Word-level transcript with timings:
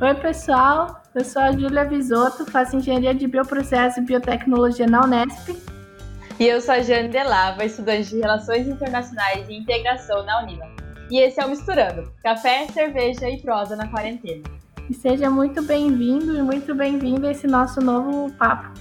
Oi, 0.00 0.14
pessoal. 0.14 1.02
Eu 1.12 1.24
sou 1.24 1.42
a 1.42 1.50
Júlia 1.50 1.84
Visotto, 1.84 2.48
faço 2.48 2.76
engenharia 2.76 3.12
de 3.12 3.26
bioprocesso 3.26 3.98
e 3.98 4.04
biotecnologia 4.04 4.86
na 4.86 5.02
Unesp. 5.02 5.60
E 6.38 6.46
eu 6.46 6.60
sou 6.60 6.74
a 6.74 6.80
Jane 6.80 7.08
Delava, 7.08 7.64
estudante 7.64 8.10
de 8.10 8.20
Relações 8.20 8.68
Internacionais 8.68 9.48
e 9.48 9.54
Integração 9.54 10.24
na 10.24 10.40
Unima. 10.40 10.66
E 11.10 11.18
esse 11.18 11.40
é 11.40 11.44
o 11.44 11.48
Misturando, 11.50 12.12
café, 12.22 12.68
cerveja 12.68 13.28
e 13.28 13.42
prosa 13.42 13.74
na 13.74 13.88
quarentena. 13.88 14.44
E 14.88 14.94
seja 14.94 15.28
muito 15.28 15.60
bem-vindo 15.64 16.38
e 16.38 16.42
muito 16.42 16.76
bem-vindo 16.76 17.26
a 17.26 17.32
esse 17.32 17.48
nosso 17.48 17.80
novo 17.80 18.32
papo. 18.34 18.72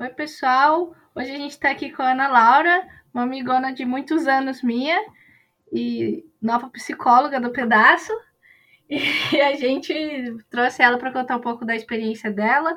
Oi, 0.00 0.08
pessoal. 0.08 0.94
Hoje 1.14 1.30
a 1.30 1.36
gente 1.36 1.50
está 1.50 1.70
aqui 1.70 1.90
com 1.90 2.02
a 2.02 2.12
Ana 2.12 2.28
Laura, 2.28 2.88
uma 3.12 3.24
amigona 3.24 3.70
de 3.70 3.84
muitos 3.84 4.26
anos 4.26 4.62
minha 4.62 4.98
e 5.74 6.24
nova 6.40 6.70
psicóloga 6.70 7.40
do 7.40 7.50
pedaço. 7.50 8.12
E 8.88 8.96
a 9.42 9.56
gente 9.56 9.92
trouxe 10.48 10.82
ela 10.82 10.96
para 10.98 11.12
contar 11.12 11.36
um 11.36 11.40
pouco 11.40 11.64
da 11.64 11.74
experiência 11.74 12.30
dela 12.30 12.72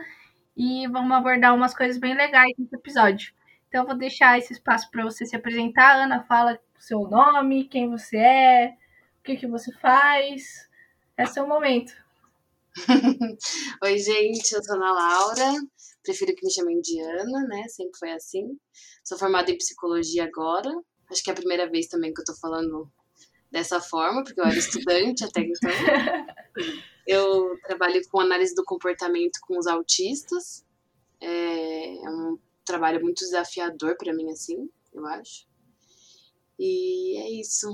e 0.56 0.88
vamos 0.88 1.16
abordar 1.16 1.54
umas 1.54 1.76
coisas 1.76 2.00
bem 2.00 2.16
legais 2.16 2.52
nesse 2.58 2.76
episódio. 2.76 3.34
Então, 3.68 3.84
eu 3.84 3.88
vou 3.88 3.98
deixar 3.98 4.40
esse 4.40 4.54
espaço 4.54 4.90
para 4.90 5.04
você 5.04 5.26
se 5.26 5.36
apresentar. 5.36 5.98
Ana, 5.98 6.24
fala 6.24 6.60
o 6.78 6.82
seu 6.82 7.02
nome, 7.02 7.68
quem 7.68 7.90
você 7.90 8.18
é, 8.18 8.78
o 9.20 9.24
que, 9.24 9.38
que 9.38 9.46
você 9.46 9.72
faz. 9.74 10.68
Esse 11.16 11.38
é 11.38 11.44
o 11.44 11.48
momento. 11.48 11.94
Oi, 13.84 13.98
gente, 14.00 14.52
eu 14.54 14.64
sou 14.64 14.76
Ana 14.76 14.92
Laura. 14.92 15.54
Prefiro 16.02 16.34
que 16.34 16.46
me 16.46 16.52
chamem 16.52 16.82
de 16.82 17.00
Ana, 17.02 17.48
né? 17.48 17.68
Sempre 17.68 18.00
foi 18.00 18.12
assim. 18.12 18.58
Sou 19.04 19.20
formada 19.20 19.52
em 19.52 19.58
psicologia 19.58 20.24
agora. 20.24 20.72
Acho 21.10 21.24
que 21.24 21.30
é 21.30 21.34
a 21.34 21.36
primeira 21.36 21.70
vez 21.70 21.88
também 21.88 22.14
que 22.14 22.22
eu 22.22 22.26
tô 22.26 22.36
falando 22.36 22.92
dessa 23.52 23.80
forma, 23.80 24.24
porque 24.24 24.40
eu 24.40 24.46
era 24.46 24.58
estudante 24.58 25.24
até 25.24 25.42
então. 25.42 25.72
Eu 27.08 27.58
trabalho 27.62 28.02
com 28.10 28.20
análise 28.20 28.54
do 28.54 28.66
comportamento 28.66 29.40
com 29.42 29.58
os 29.58 29.66
autistas. 29.66 30.66
É, 31.22 32.04
é 32.04 32.10
um 32.10 32.38
trabalho 32.66 33.02
muito 33.02 33.20
desafiador 33.20 33.96
para 33.96 34.14
mim, 34.14 34.30
assim, 34.30 34.70
eu 34.94 35.06
acho. 35.06 35.48
E 36.60 37.18
é 37.18 37.30
isso. 37.30 37.74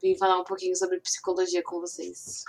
Vim 0.00 0.16
falar 0.16 0.40
um 0.40 0.44
pouquinho 0.44 0.74
sobre 0.74 0.98
psicologia 0.98 1.62
com 1.62 1.78
vocês. 1.78 2.42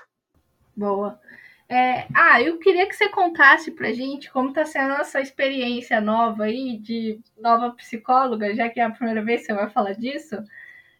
Boa. 0.75 1.19
É, 1.67 2.07
ah, 2.13 2.41
eu 2.41 2.59
queria 2.59 2.87
que 2.87 2.95
você 2.95 3.09
contasse 3.09 3.71
pra 3.71 3.91
gente 3.91 4.31
como 4.31 4.53
tá 4.53 4.65
sendo 4.65 4.93
essa 4.95 5.19
experiência 5.19 5.99
nova 5.99 6.43
aí 6.43 6.77
de 6.77 7.19
nova 7.39 7.71
psicóloga, 7.71 8.53
já 8.55 8.69
que 8.69 8.79
é 8.79 8.83
a 8.83 8.91
primeira 8.91 9.23
vez 9.23 9.41
que 9.41 9.47
você 9.47 9.53
vai 9.53 9.69
falar 9.69 9.93
disso. 9.93 10.35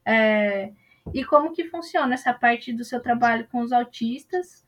É, 0.05 0.71
e 1.13 1.23
como 1.23 1.53
que 1.53 1.69
funciona 1.69 2.15
essa 2.15 2.33
parte 2.33 2.73
do 2.73 2.83
seu 2.83 3.01
trabalho 3.01 3.47
com 3.51 3.61
os 3.61 3.71
autistas? 3.71 4.65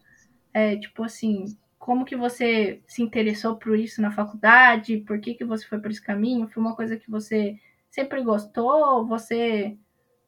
É, 0.53 0.77
tipo 0.77 1.03
assim, 1.03 1.57
como 1.79 2.05
que 2.05 2.15
você 2.15 2.81
se 2.87 3.01
interessou 3.01 3.55
por 3.57 3.77
isso 3.77 4.01
na 4.01 4.11
faculdade? 4.11 4.97
Por 4.99 5.19
que, 5.19 5.33
que 5.33 5.45
você 5.45 5.65
foi 5.65 5.79
por 5.79 5.89
esse 5.91 6.01
caminho? 6.01 6.47
Foi 6.47 6.61
uma 6.61 6.75
coisa 6.75 6.97
que 6.97 7.09
você 7.09 7.57
sempre 7.89 8.21
gostou? 8.23 9.05
Você 9.07 9.77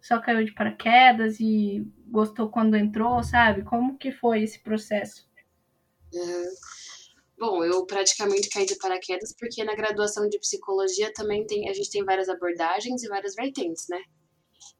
só 0.01 0.19
caiu 0.19 0.43
de 0.45 0.53
paraquedas 0.53 1.39
e 1.39 1.85
gostou 2.07 2.49
quando 2.49 2.75
entrou, 2.77 3.21
sabe? 3.23 3.63
Como 3.63 3.97
que 3.97 4.11
foi 4.11 4.41
esse 4.43 4.59
processo? 4.59 5.28
Bom, 7.39 7.63
eu 7.63 7.85
praticamente 7.85 8.49
caí 8.49 8.65
de 8.65 8.75
paraquedas 8.75 9.33
porque 9.33 9.63
na 9.63 9.73
graduação 9.73 10.27
de 10.27 10.37
psicologia 10.39 11.13
também 11.13 11.47
tem 11.47 11.69
a 11.69 11.73
gente 11.73 11.89
tem 11.89 12.03
várias 12.03 12.27
abordagens 12.27 13.01
e 13.01 13.07
várias 13.07 13.33
vertentes, 13.33 13.87
né? 13.87 14.03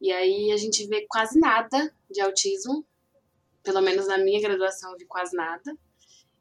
E 0.02 0.12
aí 0.12 0.52
a 0.52 0.58
gente 0.58 0.86
vê 0.86 1.06
quase 1.08 1.40
nada 1.40 1.94
de 2.12 2.20
autismo, 2.20 2.86
pelo 3.64 3.82
menos 3.82 4.08
na 4.08 4.18
minha 4.18 4.42
graduação 4.42 4.92
eu 4.92 4.98
vi 4.98 5.06
quase 5.06 5.36
nada. 5.38 5.74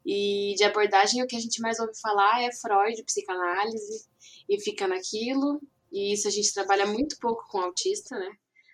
E 0.05 0.55
de 0.57 0.63
abordagem 0.65 1.23
o 1.23 1.27
que 1.27 1.37
a 1.37 1.39
gente 1.39 1.61
mais 1.61 1.79
ouve 1.79 1.97
falar 2.01 2.41
é 2.41 2.51
Freud, 2.51 3.01
psicanálise, 3.03 4.05
e 4.49 4.59
fica 4.59 4.89
naquilo. 4.89 5.61
E 5.89 6.13
isso 6.13 6.27
a 6.27 6.31
gente 6.31 6.53
trabalha 6.53 6.85
muito 6.85 7.17
pouco 7.19 7.47
com 7.49 7.59
autista, 7.59 8.17
né? 8.17 8.29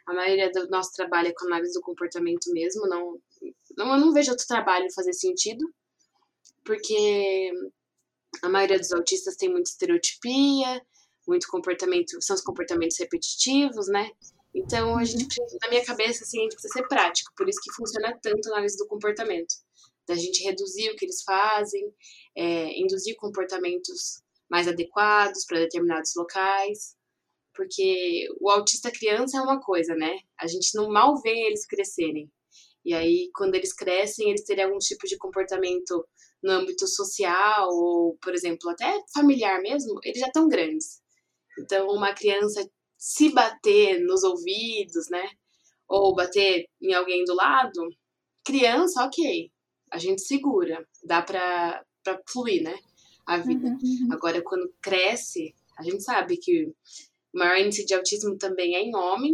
A 0.07 0.13
maioria 0.15 0.51
do 0.51 0.67
nosso 0.69 0.93
trabalho 0.93 1.27
é 1.27 1.33
com 1.33 1.45
análise 1.45 1.73
do 1.73 1.81
comportamento 1.81 2.51
mesmo, 2.51 2.87
não, 2.87 3.19
não 3.77 3.93
eu 3.93 3.99
não 3.99 4.13
vejo 4.13 4.31
outro 4.31 4.47
trabalho 4.47 4.91
fazer 4.93 5.13
sentido 5.13 5.63
porque 6.65 7.51
a 8.43 8.49
maioria 8.49 8.79
dos 8.79 8.91
autistas 8.91 9.35
tem 9.35 9.49
muita 9.49 9.69
estereotipia, 9.69 10.81
muito 11.27 11.47
comportamento, 11.47 12.21
são 12.21 12.35
os 12.35 12.41
comportamentos 12.41 12.97
repetitivos, 12.99 13.87
né? 13.87 14.09
Então, 14.53 14.97
a 14.97 15.03
gente 15.03 15.21
uhum. 15.21 15.27
precisa, 15.27 15.57
na 15.61 15.69
minha 15.69 15.85
cabeça, 15.85 16.23
assim, 16.23 16.39
a 16.39 16.43
gente 16.43 16.53
precisa 16.53 16.73
ser 16.73 16.87
prático, 16.87 17.31
por 17.35 17.47
isso 17.47 17.59
que 17.61 17.73
funciona 17.73 18.17
tanto 18.21 18.47
a 18.47 18.53
análise 18.53 18.77
do 18.77 18.87
comportamento. 18.87 19.53
Da 20.07 20.15
gente 20.15 20.43
reduzir 20.43 20.89
o 20.89 20.95
que 20.95 21.05
eles 21.05 21.23
fazem, 21.23 21.93
é, 22.35 22.79
induzir 22.79 23.15
comportamentos 23.17 24.21
mais 24.49 24.67
adequados 24.67 25.45
para 25.45 25.59
determinados 25.59 26.11
locais, 26.15 26.95
porque 27.53 28.27
o 28.39 28.49
autista 28.49 28.91
criança 28.91 29.37
é 29.37 29.41
uma 29.41 29.59
coisa, 29.59 29.95
né? 29.95 30.19
A 30.39 30.47
gente 30.47 30.75
não 30.75 30.89
mal 30.89 31.19
vê 31.21 31.47
eles 31.47 31.65
crescerem. 31.65 32.29
E 32.83 32.93
aí, 32.93 33.31
quando 33.33 33.55
eles 33.55 33.73
crescem, 33.73 34.29
eles 34.29 34.43
terem 34.43 34.65
algum 34.65 34.77
tipo 34.77 35.07
de 35.07 35.17
comportamento 35.17 36.07
no 36.43 36.51
âmbito 36.51 36.87
social 36.87 37.69
ou, 37.69 38.17
por 38.21 38.33
exemplo, 38.33 38.69
até 38.69 39.01
familiar 39.13 39.61
mesmo, 39.61 39.99
eles 40.03 40.19
já 40.19 40.27
estão 40.27 40.47
grandes. 40.47 41.01
Então, 41.59 41.87
uma 41.89 42.13
criança 42.13 42.67
se 42.97 43.29
bater 43.29 43.99
nos 44.01 44.23
ouvidos, 44.23 45.09
né? 45.09 45.27
Ou 45.87 46.15
bater 46.15 46.65
em 46.81 46.93
alguém 46.93 47.23
do 47.23 47.35
lado, 47.35 47.89
criança, 48.43 49.03
ok, 49.03 49.51
a 49.91 49.97
gente 49.97 50.21
segura, 50.21 50.87
dá 51.03 51.21
pra, 51.21 51.83
pra 52.03 52.19
fluir, 52.27 52.63
né? 52.63 52.75
A 53.25 53.37
vida. 53.37 53.67
Uhum, 53.67 53.77
uhum. 53.81 54.13
Agora, 54.13 54.41
quando 54.41 54.73
cresce, 54.81 55.53
a 55.77 55.83
gente 55.83 56.03
sabe 56.03 56.37
que 56.37 56.65
o 56.65 56.75
maior 57.33 57.57
índice 57.57 57.85
de 57.85 57.93
autismo 57.93 58.37
também 58.37 58.75
é 58.75 58.81
em 58.81 58.95
homem, 58.95 59.33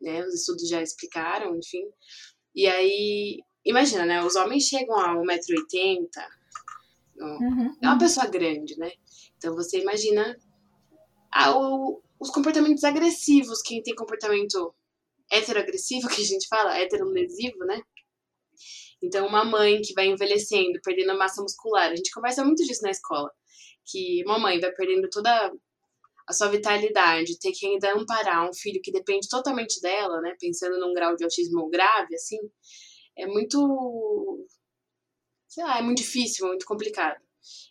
né? 0.00 0.24
Os 0.24 0.34
estudos 0.34 0.68
já 0.68 0.82
explicaram, 0.82 1.56
enfim. 1.56 1.88
E 2.54 2.66
aí, 2.66 3.40
imagina, 3.64 4.04
né? 4.04 4.22
Os 4.22 4.36
homens 4.36 4.64
chegam 4.64 4.96
a 4.98 5.14
1,80m, 5.14 6.08
uhum. 7.18 7.76
é 7.82 7.86
uma 7.86 7.98
pessoa 7.98 8.26
grande, 8.26 8.78
né? 8.78 8.92
Então 9.36 9.54
você 9.54 9.80
imagina 9.80 10.36
ah, 11.32 11.56
o, 11.56 12.02
os 12.20 12.30
comportamentos 12.30 12.84
agressivos, 12.84 13.62
quem 13.62 13.82
tem 13.82 13.94
comportamento 13.94 14.74
heteroagressivo, 15.30 16.08
que 16.08 16.22
a 16.22 16.24
gente 16.24 16.46
fala, 16.48 16.78
heterolesivo, 16.78 17.58
né? 17.60 17.80
Então, 19.02 19.26
uma 19.26 19.44
mãe 19.44 19.82
que 19.82 19.92
vai 19.92 20.06
envelhecendo, 20.06 20.80
perdendo 20.82 21.18
massa 21.18 21.42
muscular, 21.42 21.90
a 21.90 21.96
gente 21.96 22.10
conversa 22.10 22.44
muito 22.44 22.64
disso 22.64 22.82
na 22.82 22.90
escola, 22.90 23.30
que 23.84 24.22
uma 24.24 24.38
mãe 24.38 24.58
vai 24.58 24.72
perdendo 24.72 25.10
toda 25.10 25.52
a 26.26 26.32
sua 26.32 26.48
vitalidade, 26.48 27.38
ter 27.38 27.52
que 27.52 27.66
ainda 27.66 27.92
amparar 27.92 28.48
um 28.48 28.54
filho 28.54 28.80
que 28.82 28.90
depende 28.90 29.28
totalmente 29.28 29.78
dela, 29.80 30.22
né? 30.22 30.34
Pensando 30.40 30.78
num 30.78 30.94
grau 30.94 31.14
de 31.16 31.24
autismo 31.24 31.68
grave, 31.68 32.14
assim, 32.14 32.38
é 33.16 33.26
muito. 33.26 34.46
sei 35.48 35.64
lá, 35.64 35.78
é 35.78 35.82
muito 35.82 35.98
difícil, 35.98 36.46
muito 36.46 36.66
complicado. 36.66 37.20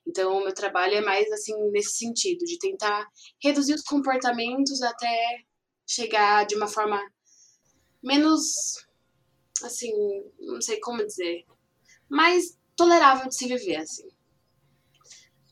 Então, 0.07 0.37
o 0.37 0.43
meu 0.43 0.53
trabalho 0.53 0.95
é 0.95 1.01
mais 1.01 1.31
assim 1.31 1.53
nesse 1.71 1.97
sentido, 1.97 2.45
de 2.45 2.57
tentar 2.59 3.07
reduzir 3.41 3.73
os 3.73 3.83
comportamentos 3.83 4.81
até 4.81 5.43
chegar 5.87 6.45
de 6.45 6.55
uma 6.55 6.67
forma 6.67 7.01
menos 8.01 8.75
assim, 9.63 9.91
não 10.39 10.61
sei 10.61 10.79
como 10.79 11.05
dizer, 11.05 11.45
mais 12.09 12.57
tolerável 12.75 13.27
de 13.27 13.35
se 13.35 13.47
viver 13.47 13.77
assim. 13.77 14.07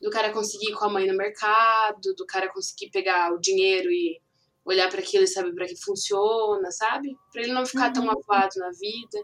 Do 0.00 0.10
cara 0.10 0.32
conseguir 0.32 0.70
ir 0.70 0.74
com 0.74 0.84
a 0.84 0.90
mãe 0.90 1.06
no 1.06 1.16
mercado, 1.16 2.14
do 2.16 2.26
cara 2.26 2.52
conseguir 2.52 2.90
pegar 2.90 3.32
o 3.32 3.40
dinheiro 3.40 3.90
e 3.90 4.20
olhar 4.64 4.88
para 4.88 5.00
aquilo 5.00 5.24
e 5.24 5.28
saber 5.28 5.54
para 5.54 5.66
que 5.66 5.76
funciona, 5.76 6.70
sabe? 6.70 7.16
Para 7.32 7.42
ele 7.42 7.52
não 7.52 7.66
ficar 7.66 7.88
uhum. 7.88 7.92
tão 7.92 8.10
avoado 8.10 8.54
na 8.56 8.70
vida. 8.70 9.20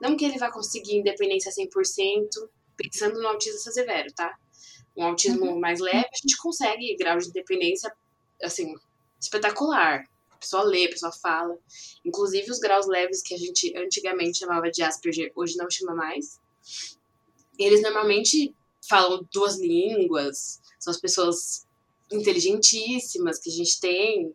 Não 0.00 0.16
que 0.16 0.24
ele 0.24 0.38
vá 0.38 0.50
conseguir 0.50 0.96
independência 0.96 1.50
100%, 1.50 2.28
pensando 2.76 3.20
no 3.20 3.28
autismo 3.28 3.58
severo, 3.58 4.12
tá? 4.12 4.36
Um 4.96 5.04
autismo 5.04 5.46
uhum. 5.46 5.60
mais 5.60 5.80
leve, 5.80 6.08
a 6.12 6.16
gente 6.16 6.36
consegue 6.36 6.96
grau 6.96 7.18
de 7.18 7.28
independência, 7.28 7.92
assim, 8.42 8.74
espetacular. 9.20 10.04
A 10.30 10.36
pessoa 10.36 10.62
lê, 10.64 10.86
a 10.86 10.90
pessoa 10.90 11.12
fala. 11.12 11.56
Inclusive 12.04 12.50
os 12.50 12.58
graus 12.58 12.86
leves 12.86 13.22
que 13.22 13.34
a 13.34 13.38
gente 13.38 13.72
antigamente 13.76 14.38
chamava 14.38 14.70
de 14.70 14.82
Asperger, 14.82 15.32
hoje 15.34 15.56
não 15.56 15.70
chama 15.70 15.94
mais. 15.94 16.40
Eles 17.58 17.80
normalmente 17.80 18.54
falam 18.88 19.26
duas 19.32 19.58
línguas, 19.58 20.60
são 20.78 20.90
as 20.90 21.00
pessoas 21.00 21.66
inteligentíssimas 22.10 23.38
que 23.38 23.48
a 23.48 23.52
gente 23.52 23.80
tem, 23.80 24.34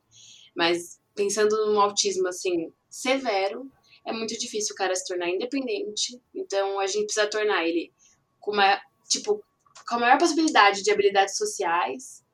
mas 0.58 1.00
pensando 1.14 1.56
num 1.68 1.80
autismo 1.80 2.28
assim 2.28 2.74
severo, 2.90 3.72
é 4.04 4.12
muito 4.12 4.36
difícil 4.38 4.74
o 4.74 4.78
cara 4.78 4.96
se 4.96 5.06
tornar 5.06 5.30
independente. 5.30 6.20
Então 6.34 6.80
a 6.80 6.88
gente 6.88 7.06
precisa 7.06 7.28
tornar 7.28 7.64
ele 7.68 7.94
com 8.40 8.52
uma 8.52 8.82
tipo 9.08 9.44
com 9.88 9.96
a 9.96 10.00
maior 10.00 10.18
possibilidade 10.18 10.82
de 10.82 10.92
habilidades 10.92 11.38
sociais. 11.38 12.26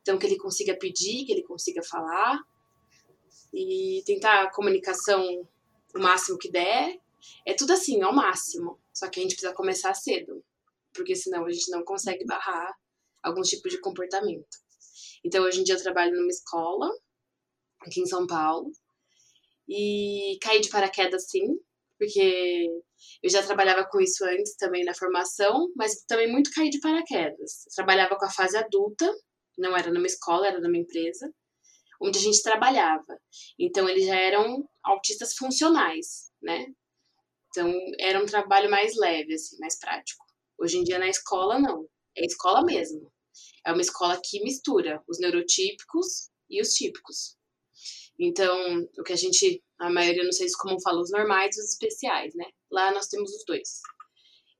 Então 0.00 0.16
que 0.16 0.26
ele 0.26 0.38
consiga 0.38 0.78
pedir, 0.78 1.26
que 1.26 1.32
ele 1.32 1.42
consiga 1.42 1.82
falar 1.82 2.40
e 3.52 4.02
tentar 4.06 4.44
a 4.44 4.50
comunicação 4.52 5.48
o 5.94 5.98
máximo 5.98 6.38
que 6.38 6.50
der. 6.50 7.00
É 7.44 7.54
tudo 7.54 7.72
assim, 7.72 8.02
ao 8.02 8.14
máximo. 8.14 8.78
Só 8.92 9.08
que 9.08 9.18
a 9.18 9.22
gente 9.22 9.32
precisa 9.34 9.52
começar 9.52 9.94
cedo, 9.94 10.44
porque 10.92 11.16
senão 11.16 11.44
a 11.44 11.50
gente 11.50 11.70
não 11.70 11.82
consegue 11.82 12.24
barrar 12.24 12.72
alguns 13.22 13.48
tipos 13.48 13.72
de 13.72 13.80
comportamento. 13.80 14.62
Então, 15.24 15.42
hoje 15.42 15.60
em 15.60 15.64
dia 15.64 15.74
eu 15.74 15.82
trabalho 15.82 16.14
numa 16.14 16.28
escola, 16.28 16.90
aqui 17.88 18.00
em 18.00 18.06
São 18.06 18.26
Paulo, 18.26 18.70
e 19.68 20.38
caí 20.42 20.60
de 20.60 20.68
paraquedas 20.68 21.26
sim, 21.30 21.58
porque 21.98 22.66
eu 23.22 23.30
já 23.30 23.42
trabalhava 23.42 23.86
com 23.90 24.00
isso 24.00 24.24
antes 24.24 24.56
também 24.56 24.84
na 24.84 24.94
formação, 24.94 25.68
mas 25.76 26.04
também 26.06 26.30
muito 26.30 26.50
caí 26.52 26.70
de 26.70 26.80
paraquedas. 26.80 27.64
Trabalhava 27.74 28.16
com 28.16 28.24
a 28.24 28.30
fase 28.30 28.56
adulta, 28.56 29.10
não 29.56 29.76
era 29.76 29.92
numa 29.92 30.06
escola, 30.06 30.46
era 30.48 30.60
numa 30.60 30.76
empresa, 30.76 31.32
onde 32.00 32.18
a 32.18 32.22
gente 32.22 32.42
trabalhava. 32.42 33.18
Então, 33.58 33.88
eles 33.88 34.06
já 34.06 34.16
eram 34.16 34.68
autistas 34.82 35.34
funcionais, 35.36 36.30
né? 36.42 36.66
Então, 37.48 37.72
era 38.00 38.20
um 38.20 38.26
trabalho 38.26 38.68
mais 38.70 38.96
leve, 38.96 39.34
assim, 39.34 39.56
mais 39.60 39.78
prático. 39.78 40.24
Hoje 40.58 40.78
em 40.78 40.84
dia, 40.84 40.98
na 40.98 41.08
escola, 41.08 41.58
não. 41.58 41.86
É 42.16 42.24
escola 42.24 42.64
mesmo. 42.64 43.12
É 43.64 43.72
uma 43.72 43.80
escola 43.80 44.20
que 44.22 44.42
mistura 44.42 45.02
os 45.08 45.18
neurotípicos 45.18 46.30
e 46.50 46.60
os 46.60 46.70
típicos. 46.70 47.36
Então, 48.18 48.88
o 48.98 49.02
que 49.02 49.12
a 49.12 49.16
gente, 49.16 49.62
a 49.78 49.90
maioria, 49.90 50.22
não 50.22 50.32
sei 50.32 50.48
se 50.48 50.56
como 50.56 50.80
fala, 50.80 51.00
os 51.00 51.10
normais 51.10 51.56
e 51.56 51.60
os 51.60 51.70
especiais, 51.72 52.34
né? 52.34 52.46
Lá 52.70 52.92
nós 52.92 53.08
temos 53.08 53.32
os 53.32 53.44
dois. 53.44 53.80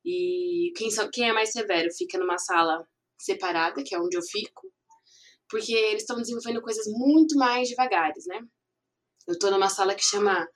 E 0.05 0.73
quem, 0.77 0.89
quem 1.13 1.29
é 1.29 1.33
mais 1.33 1.53
severo 1.53 1.89
fica 1.97 2.19
numa 2.19 2.37
sala 2.39 2.87
separada, 3.19 3.83
que 3.83 3.95
é 3.95 4.01
onde 4.01 4.17
eu 4.17 4.23
fico, 4.23 4.71
porque 5.49 5.73
eles 5.73 6.03
estão 6.03 6.17
desenvolvendo 6.17 6.61
coisas 6.61 6.87
muito 6.89 7.37
mais 7.37 7.69
devagares, 7.69 8.27
né? 8.27 8.41
Eu 9.27 9.39
tô 9.39 9.51
numa 9.51 9.69
sala 9.69 9.95
que 9.95 10.05
chama, 10.05 10.47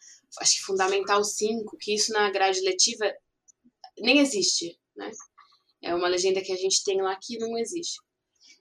acho 0.41 0.57
que 0.57 0.65
Fundamental 0.65 1.25
5, 1.25 1.77
que 1.79 1.95
isso 1.95 2.13
na 2.13 2.31
grade 2.31 2.61
letiva 2.61 3.11
nem 4.01 4.19
existe, 4.19 4.79
né? 4.97 5.11
É 5.83 5.95
uma 5.95 6.09
legenda 6.09 6.43
que 6.43 6.53
a 6.53 6.57
gente 6.57 6.83
tem 6.85 7.01
lá 7.01 7.17
que 7.21 7.39
não 7.39 7.57
existe. 7.57 7.99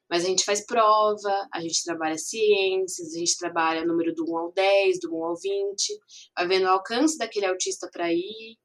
Mas 0.09 0.23
a 0.23 0.27
gente 0.27 0.45
faz 0.45 0.65
prova, 0.65 1.47
a 1.53 1.61
gente 1.61 1.83
trabalha 1.83 2.17
ciências, 2.17 3.13
a 3.13 3.19
gente 3.19 3.37
trabalha 3.37 3.85
número 3.85 4.13
do 4.13 4.23
1 4.29 4.37
ao 4.37 4.51
10, 4.53 4.99
do 5.01 5.15
1 5.15 5.25
ao 5.25 5.35
20, 5.35 5.99
vai 6.35 6.47
vendo 6.47 6.63
o 6.65 6.69
alcance 6.69 7.17
daquele 7.17 7.45
autista 7.45 7.89
para 7.91 8.11
ir, 8.13 8.57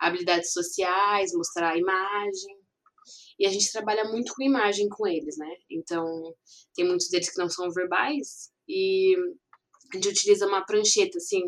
habilidades 0.00 0.52
sociais, 0.52 1.32
mostrar 1.32 1.72
a 1.72 1.78
imagem. 1.78 2.56
E 3.38 3.46
a 3.46 3.50
gente 3.50 3.70
trabalha 3.72 4.04
muito 4.04 4.34
com 4.34 4.42
imagem 4.42 4.88
com 4.88 5.06
eles, 5.06 5.36
né? 5.36 5.54
Então, 5.70 6.34
tem 6.74 6.84
muitos 6.84 7.08
deles 7.08 7.30
que 7.30 7.40
não 7.40 7.48
são 7.48 7.70
verbais 7.70 8.50
e 8.68 9.16
a 9.92 9.96
gente 9.96 10.08
utiliza 10.08 10.46
uma 10.46 10.64
prancheta, 10.64 11.18
assim, 11.18 11.42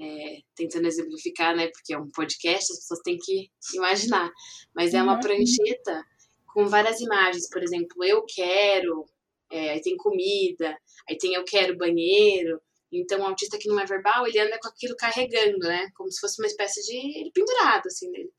é, 0.00 0.38
tentando 0.54 0.86
exemplificar, 0.86 1.54
né? 1.56 1.68
Porque 1.68 1.92
é 1.92 1.98
um 1.98 2.10
podcast, 2.10 2.72
as 2.72 2.78
pessoas 2.80 3.00
têm 3.00 3.18
que 3.18 3.50
imaginar. 3.74 4.30
Mas 4.74 4.94
é 4.94 5.02
uma 5.02 5.20
prancheta 5.20 6.04
com 6.52 6.66
várias 6.66 7.00
imagens, 7.00 7.48
por 7.48 7.62
exemplo, 7.62 8.04
eu 8.04 8.24
quero, 8.24 9.06
é, 9.50 9.70
aí 9.70 9.80
tem 9.80 9.96
comida, 9.96 10.76
aí 11.08 11.16
tem 11.16 11.34
eu 11.34 11.44
quero 11.44 11.76
banheiro. 11.76 12.60
Então, 12.92 13.20
o 13.20 13.24
autista 13.24 13.58
que 13.58 13.68
não 13.68 13.78
é 13.78 13.86
verbal, 13.86 14.26
ele 14.26 14.40
anda 14.40 14.58
com 14.60 14.68
aquilo 14.68 14.96
carregando, 14.96 15.58
né? 15.58 15.88
Como 15.94 16.10
se 16.10 16.20
fosse 16.20 16.40
uma 16.42 16.48
espécie 16.48 16.82
de. 16.82 17.20
ele 17.20 17.30
pendurado, 17.32 17.86
assim, 17.86 18.10
dele. 18.10 18.32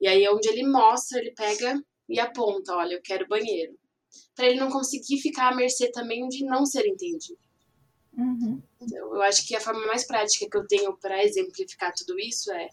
E 0.00 0.08
aí, 0.08 0.26
onde 0.28 0.48
ele 0.48 0.66
mostra, 0.66 1.18
ele 1.18 1.32
pega 1.32 1.78
e 2.08 2.18
aponta: 2.18 2.74
olha, 2.74 2.94
eu 2.94 3.02
quero 3.02 3.28
banheiro. 3.28 3.78
Para 4.34 4.46
ele 4.46 4.60
não 4.60 4.70
conseguir 4.70 5.18
ficar 5.20 5.52
à 5.52 5.54
mercê 5.54 5.90
também 5.90 6.26
de 6.28 6.44
não 6.44 6.64
ser 6.64 6.86
entendido. 6.86 7.38
Uhum. 8.16 8.62
Então, 8.80 9.14
eu 9.14 9.20
acho 9.22 9.46
que 9.46 9.54
a 9.54 9.60
forma 9.60 9.86
mais 9.86 10.06
prática 10.06 10.48
que 10.50 10.56
eu 10.56 10.66
tenho 10.66 10.96
para 10.96 11.22
exemplificar 11.22 11.92
tudo 11.94 12.18
isso 12.18 12.50
é: 12.52 12.68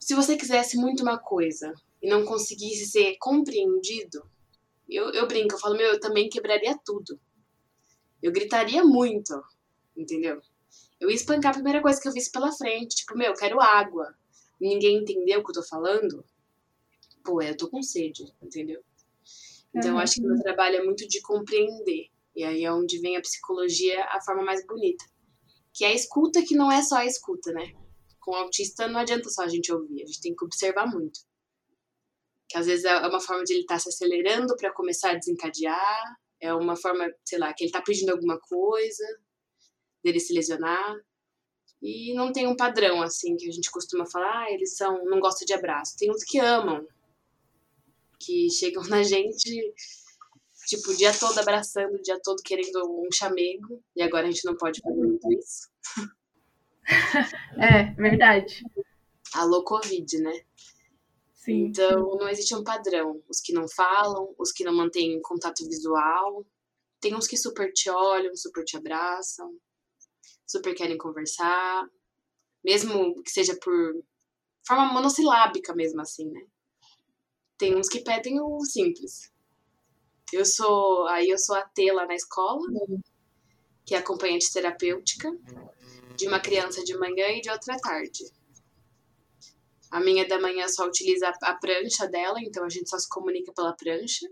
se 0.00 0.14
você 0.14 0.36
quisesse 0.36 0.76
muito 0.76 1.04
uma 1.04 1.16
coisa 1.16 1.72
e 2.02 2.08
não 2.08 2.24
conseguisse 2.24 2.86
ser 2.86 3.16
compreendido, 3.18 4.28
eu, 4.88 5.10
eu 5.12 5.26
brinco, 5.26 5.54
eu 5.54 5.58
falo, 5.58 5.76
meu, 5.76 5.92
eu 5.92 6.00
também 6.00 6.28
quebraria 6.28 6.76
tudo. 6.84 7.18
Eu 8.20 8.32
gritaria 8.32 8.84
muito, 8.84 9.40
entendeu? 9.96 10.40
Eu 11.00 11.08
ia 11.08 11.14
espancar 11.14 11.52
a 11.52 11.54
primeira 11.54 11.80
coisa 11.80 12.00
que 12.00 12.08
eu 12.08 12.12
visse 12.12 12.30
pela 12.30 12.52
frente, 12.52 12.96
tipo, 12.96 13.16
meu, 13.16 13.28
eu 13.28 13.34
quero 13.34 13.60
água. 13.60 14.14
Ninguém 14.60 14.98
entendeu 14.98 15.40
o 15.40 15.44
que 15.44 15.50
eu 15.50 15.54
tô 15.54 15.62
falando? 15.62 16.24
Pô, 17.24 17.40
eu 17.40 17.56
tô 17.56 17.68
com 17.70 17.82
sede, 17.82 18.24
entendeu? 18.42 18.82
Então, 19.74 19.92
uhum. 19.92 19.96
eu 19.96 20.02
acho 20.02 20.16
que 20.16 20.22
meu 20.22 20.38
trabalho 20.42 20.76
é 20.76 20.84
muito 20.84 21.08
de 21.08 21.20
compreender. 21.22 22.08
E 22.34 22.44
aí 22.44 22.64
é 22.64 22.72
onde 22.72 22.98
vem 22.98 23.16
a 23.16 23.20
psicologia, 23.20 24.04
a 24.04 24.20
forma 24.20 24.42
mais 24.42 24.66
bonita. 24.66 25.04
Que 25.72 25.84
é 25.84 25.88
a 25.88 25.94
escuta 25.94 26.42
que 26.42 26.54
não 26.54 26.70
é 26.70 26.82
só 26.82 26.96
a 26.96 27.06
escuta, 27.06 27.52
né? 27.52 27.72
Com 28.20 28.32
o 28.32 28.36
autista 28.36 28.86
não 28.86 29.00
adianta 29.00 29.30
só 29.30 29.42
a 29.42 29.48
gente 29.48 29.72
ouvir, 29.72 30.02
a 30.02 30.06
gente 30.06 30.20
tem 30.20 30.34
que 30.34 30.44
observar 30.44 30.86
muito 30.86 31.20
que 32.52 32.58
às 32.58 32.66
vezes 32.66 32.84
é 32.84 32.94
uma 33.06 33.18
forma 33.18 33.42
de 33.44 33.54
ele 33.54 33.62
estar 33.62 33.76
tá 33.76 33.80
se 33.80 33.88
acelerando 33.88 34.54
para 34.56 34.70
começar 34.74 35.12
a 35.12 35.14
desencadear, 35.14 36.16
é 36.38 36.52
uma 36.52 36.76
forma, 36.76 37.10
sei 37.24 37.38
lá, 37.38 37.50
que 37.54 37.64
ele 37.64 37.70
está 37.70 37.80
pedindo 37.80 38.10
alguma 38.10 38.38
coisa, 38.38 39.04
dele 40.04 40.20
se 40.20 40.34
lesionar. 40.34 40.96
E 41.80 42.12
não 42.14 42.30
tem 42.30 42.46
um 42.46 42.54
padrão, 42.54 43.00
assim, 43.00 43.36
que 43.36 43.48
a 43.48 43.52
gente 43.52 43.70
costuma 43.70 44.04
falar, 44.04 44.44
ah, 44.44 44.52
eles 44.52 44.76
são, 44.76 45.02
não 45.06 45.18
gostam 45.18 45.46
de 45.46 45.54
abraço. 45.54 45.96
Tem 45.96 46.10
uns 46.10 46.22
que 46.24 46.38
amam, 46.38 46.86
que 48.20 48.50
chegam 48.50 48.82
na 48.90 49.02
gente, 49.02 49.74
tipo, 50.66 50.90
o 50.90 50.96
dia 50.96 51.12
todo 51.18 51.38
abraçando, 51.38 51.94
o 51.94 52.02
dia 52.02 52.20
todo 52.22 52.42
querendo 52.42 52.84
um 52.84 53.08
chamego, 53.10 53.82
e 53.96 54.02
agora 54.02 54.28
a 54.28 54.30
gente 54.30 54.44
não 54.44 54.56
pode 54.58 54.78
fazer 54.82 54.94
muito 54.94 55.32
isso. 55.32 55.70
é, 57.58 57.94
verdade. 57.94 58.62
Alô, 59.32 59.64
Covid, 59.64 60.18
né? 60.18 60.42
Sim. 61.44 61.66
Então, 61.66 62.16
não 62.16 62.28
existe 62.28 62.54
um 62.54 62.62
padrão. 62.62 63.20
Os 63.28 63.40
que 63.40 63.52
não 63.52 63.68
falam, 63.68 64.32
os 64.38 64.52
que 64.52 64.62
não 64.62 64.72
mantêm 64.72 65.20
contato 65.20 65.66
visual. 65.66 66.46
Tem 67.00 67.16
uns 67.16 67.26
que 67.26 67.36
super 67.36 67.72
te 67.72 67.90
olham, 67.90 68.36
super 68.36 68.64
te 68.64 68.76
abraçam, 68.76 69.52
super 70.46 70.72
querem 70.72 70.96
conversar. 70.96 71.84
Mesmo 72.64 73.20
que 73.24 73.30
seja 73.32 73.56
por 73.56 74.04
forma 74.64 74.92
monossilábica 74.92 75.74
mesmo 75.74 76.00
assim, 76.00 76.30
né? 76.30 76.46
Tem 77.58 77.76
uns 77.76 77.88
que 77.88 78.04
pedem 78.04 78.40
o 78.40 78.64
simples. 78.64 79.32
Eu 80.32 80.44
sou, 80.44 81.08
aí 81.08 81.28
eu 81.28 81.38
sou 81.38 81.56
a 81.56 81.62
T 81.62 81.90
lá 81.90 82.06
na 82.06 82.14
escola, 82.14 82.62
que 83.84 83.96
é 83.96 83.98
acompanhante 83.98 84.52
terapêutica 84.52 85.36
de 86.16 86.28
uma 86.28 86.38
criança 86.38 86.84
de 86.84 86.96
manhã 86.96 87.26
e 87.30 87.40
de 87.40 87.50
outra 87.50 87.76
tarde. 87.78 88.30
A 89.92 90.00
minha 90.00 90.26
da 90.26 90.40
manhã 90.40 90.66
só 90.68 90.86
utiliza 90.86 91.30
a 91.42 91.54
prancha 91.54 92.08
dela, 92.08 92.40
então 92.40 92.64
a 92.64 92.68
gente 92.70 92.88
só 92.88 92.98
se 92.98 93.06
comunica 93.10 93.52
pela 93.52 93.76
prancha. 93.76 94.26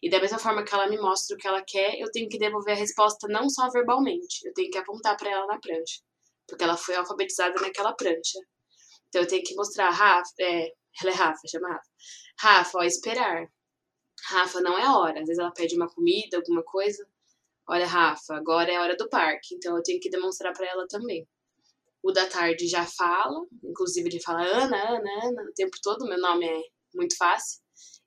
E 0.00 0.08
da 0.08 0.20
mesma 0.20 0.38
forma 0.38 0.62
que 0.62 0.72
ela 0.72 0.88
me 0.88 0.96
mostra 0.98 1.34
o 1.34 1.38
que 1.38 1.48
ela 1.48 1.60
quer, 1.62 1.98
eu 1.98 2.08
tenho 2.12 2.28
que 2.28 2.38
devolver 2.38 2.74
a 2.74 2.78
resposta 2.78 3.26
não 3.26 3.50
só 3.50 3.68
verbalmente, 3.70 4.46
eu 4.46 4.54
tenho 4.54 4.70
que 4.70 4.78
apontar 4.78 5.16
para 5.16 5.28
ela 5.28 5.46
na 5.46 5.58
prancha, 5.58 6.00
porque 6.46 6.62
ela 6.62 6.76
foi 6.76 6.94
alfabetizada 6.94 7.60
naquela 7.60 7.92
prancha. 7.92 8.38
Então 9.08 9.22
eu 9.22 9.26
tenho 9.26 9.42
que 9.42 9.52
mostrar, 9.56 9.90
Rafa, 9.90 10.30
é, 10.38 10.72
ela 11.02 11.10
é 11.10 11.14
Rafa, 11.14 11.40
chama 11.48 11.68
Rafa. 11.70 11.90
Rafa, 12.38 12.78
ó, 12.78 12.82
esperar. 12.84 13.48
Rafa, 14.28 14.60
não 14.60 14.78
é 14.78 14.88
hora. 14.96 15.20
Às 15.20 15.26
vezes 15.26 15.40
ela 15.40 15.52
pede 15.52 15.74
uma 15.74 15.88
comida, 15.88 16.36
alguma 16.36 16.62
coisa. 16.62 17.04
Olha, 17.66 17.86
Rafa, 17.86 18.36
agora 18.36 18.70
é 18.70 18.78
hora 18.78 18.96
do 18.96 19.08
parque, 19.08 19.56
então 19.56 19.76
eu 19.76 19.82
tenho 19.82 20.00
que 20.00 20.08
demonstrar 20.08 20.52
para 20.52 20.68
ela 20.68 20.86
também. 20.86 21.26
O 22.02 22.12
da 22.12 22.26
tarde 22.26 22.66
já 22.66 22.86
fala, 22.86 23.46
inclusive 23.62 24.08
ele 24.08 24.22
fala 24.22 24.42
Ana, 24.42 24.96
Ana, 24.96 25.10
Ana, 25.24 25.42
o 25.42 25.54
tempo 25.54 25.76
todo, 25.82 26.08
meu 26.08 26.18
nome 26.18 26.46
é 26.46 26.62
muito 26.94 27.16
fácil. 27.16 27.60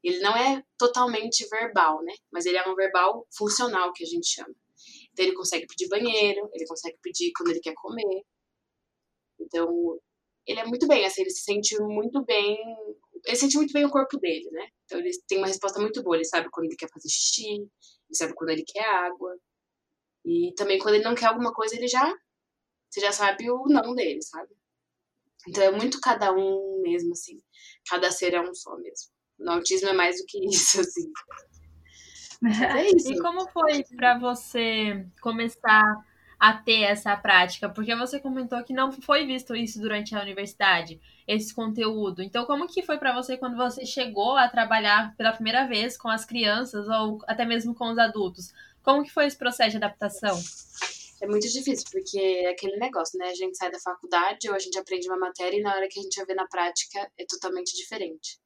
Ele 0.03 0.19
não 0.19 0.35
é 0.35 0.63
totalmente 0.77 1.47
verbal, 1.47 2.03
né? 2.03 2.13
Mas 2.31 2.45
ele 2.45 2.57
é 2.57 2.67
um 2.67 2.75
verbal 2.75 3.25
funcional, 3.35 3.93
que 3.93 4.03
a 4.03 4.07
gente 4.07 4.27
chama. 4.27 4.53
Então 5.11 5.25
ele 5.25 5.35
consegue 5.35 5.65
pedir 5.67 5.87
banheiro, 5.87 6.49
ele 6.53 6.65
consegue 6.67 6.97
pedir 7.01 7.31
quando 7.37 7.51
ele 7.51 7.61
quer 7.61 7.73
comer. 7.75 8.23
Então, 9.39 9.99
ele 10.45 10.59
é 10.59 10.65
muito 10.65 10.87
bem, 10.87 11.05
assim, 11.05 11.21
ele 11.21 11.29
se 11.29 11.43
sente 11.43 11.79
muito 11.81 12.23
bem. 12.25 12.57
Ele 13.25 13.35
sente 13.35 13.55
muito 13.55 13.71
bem 13.71 13.85
o 13.85 13.89
corpo 13.89 14.17
dele, 14.17 14.49
né? 14.51 14.67
Então 14.85 14.99
ele 14.99 15.11
tem 15.27 15.37
uma 15.37 15.47
resposta 15.47 15.79
muito 15.79 16.03
boa. 16.03 16.17
Ele 16.17 16.25
sabe 16.25 16.49
quando 16.51 16.65
ele 16.65 16.75
quer 16.75 16.89
fazer 16.91 17.07
xixi, 17.07 17.53
ele 17.53 18.15
sabe 18.15 18.33
quando 18.35 18.49
ele 18.49 18.63
quer 18.67 18.85
água. 18.85 19.37
E 20.25 20.53
também 20.55 20.77
quando 20.79 20.95
ele 20.95 21.03
não 21.03 21.15
quer 21.15 21.27
alguma 21.27 21.53
coisa, 21.53 21.75
ele 21.75 21.87
já 21.87 22.13
você 22.93 23.01
já 23.01 23.11
sabe 23.11 23.49
o 23.49 23.65
não 23.67 23.95
dele, 23.95 24.21
sabe? 24.21 24.49
Então 25.47 25.63
é 25.63 25.71
muito 25.71 25.99
cada 25.99 26.31
um 26.31 26.79
mesmo, 26.83 27.13
assim. 27.13 27.39
Cada 27.89 28.11
ser 28.11 28.35
é 28.35 28.41
um 28.41 28.53
só 28.53 28.77
mesmo. 28.77 29.11
No 29.39 29.53
autismo 29.53 29.89
é 29.89 29.93
mais 29.93 30.19
do 30.19 30.25
que 30.27 30.37
isso, 30.47 30.79
assim. 30.79 31.11
É 32.71 32.95
isso. 32.95 33.11
E 33.11 33.19
como 33.19 33.49
foi 33.49 33.83
para 33.95 34.19
você 34.19 35.07
começar 35.21 35.83
a 36.39 36.53
ter 36.53 36.81
essa 36.81 37.15
prática? 37.17 37.67
Porque 37.67 37.95
você 37.95 38.19
comentou 38.19 38.63
que 38.63 38.73
não 38.73 38.91
foi 38.91 39.25
visto 39.25 39.55
isso 39.55 39.81
durante 39.81 40.15
a 40.15 40.21
universidade, 40.21 41.01
esse 41.27 41.53
conteúdo. 41.53 42.21
Então, 42.21 42.45
como 42.45 42.67
que 42.67 42.83
foi 42.83 42.99
para 42.99 43.13
você 43.13 43.37
quando 43.37 43.57
você 43.57 43.87
chegou 43.87 44.37
a 44.37 44.47
trabalhar 44.47 45.15
pela 45.15 45.31
primeira 45.31 45.65
vez 45.65 45.97
com 45.97 46.09
as 46.09 46.25
crianças 46.25 46.87
ou 46.87 47.19
até 47.25 47.43
mesmo 47.43 47.73
com 47.73 47.91
os 47.91 47.97
adultos? 47.97 48.53
Como 48.83 49.03
que 49.03 49.11
foi 49.11 49.25
esse 49.25 49.37
processo 49.37 49.71
de 49.71 49.77
adaptação? 49.77 50.37
É 51.23 51.25
muito 51.25 51.47
difícil, 51.47 51.85
porque 51.89 52.19
é 52.19 52.49
aquele 52.49 52.75
negócio, 52.75 53.17
né? 53.17 53.29
A 53.29 53.33
gente 53.33 53.55
sai 53.55 53.71
da 53.71 53.79
faculdade 53.79 54.49
ou 54.49 54.55
a 54.55 54.59
gente 54.59 54.77
aprende 54.77 55.07
uma 55.07 55.17
matéria 55.17 55.57
e 55.57 55.61
na 55.61 55.73
hora 55.73 55.87
que 55.89 55.97
a 55.97 56.03
gente 56.03 56.17
vai 56.17 56.25
ver 56.25 56.35
na 56.35 56.45
prática 56.45 57.09
é 57.17 57.25
totalmente 57.25 57.77
diferente. 57.77 58.37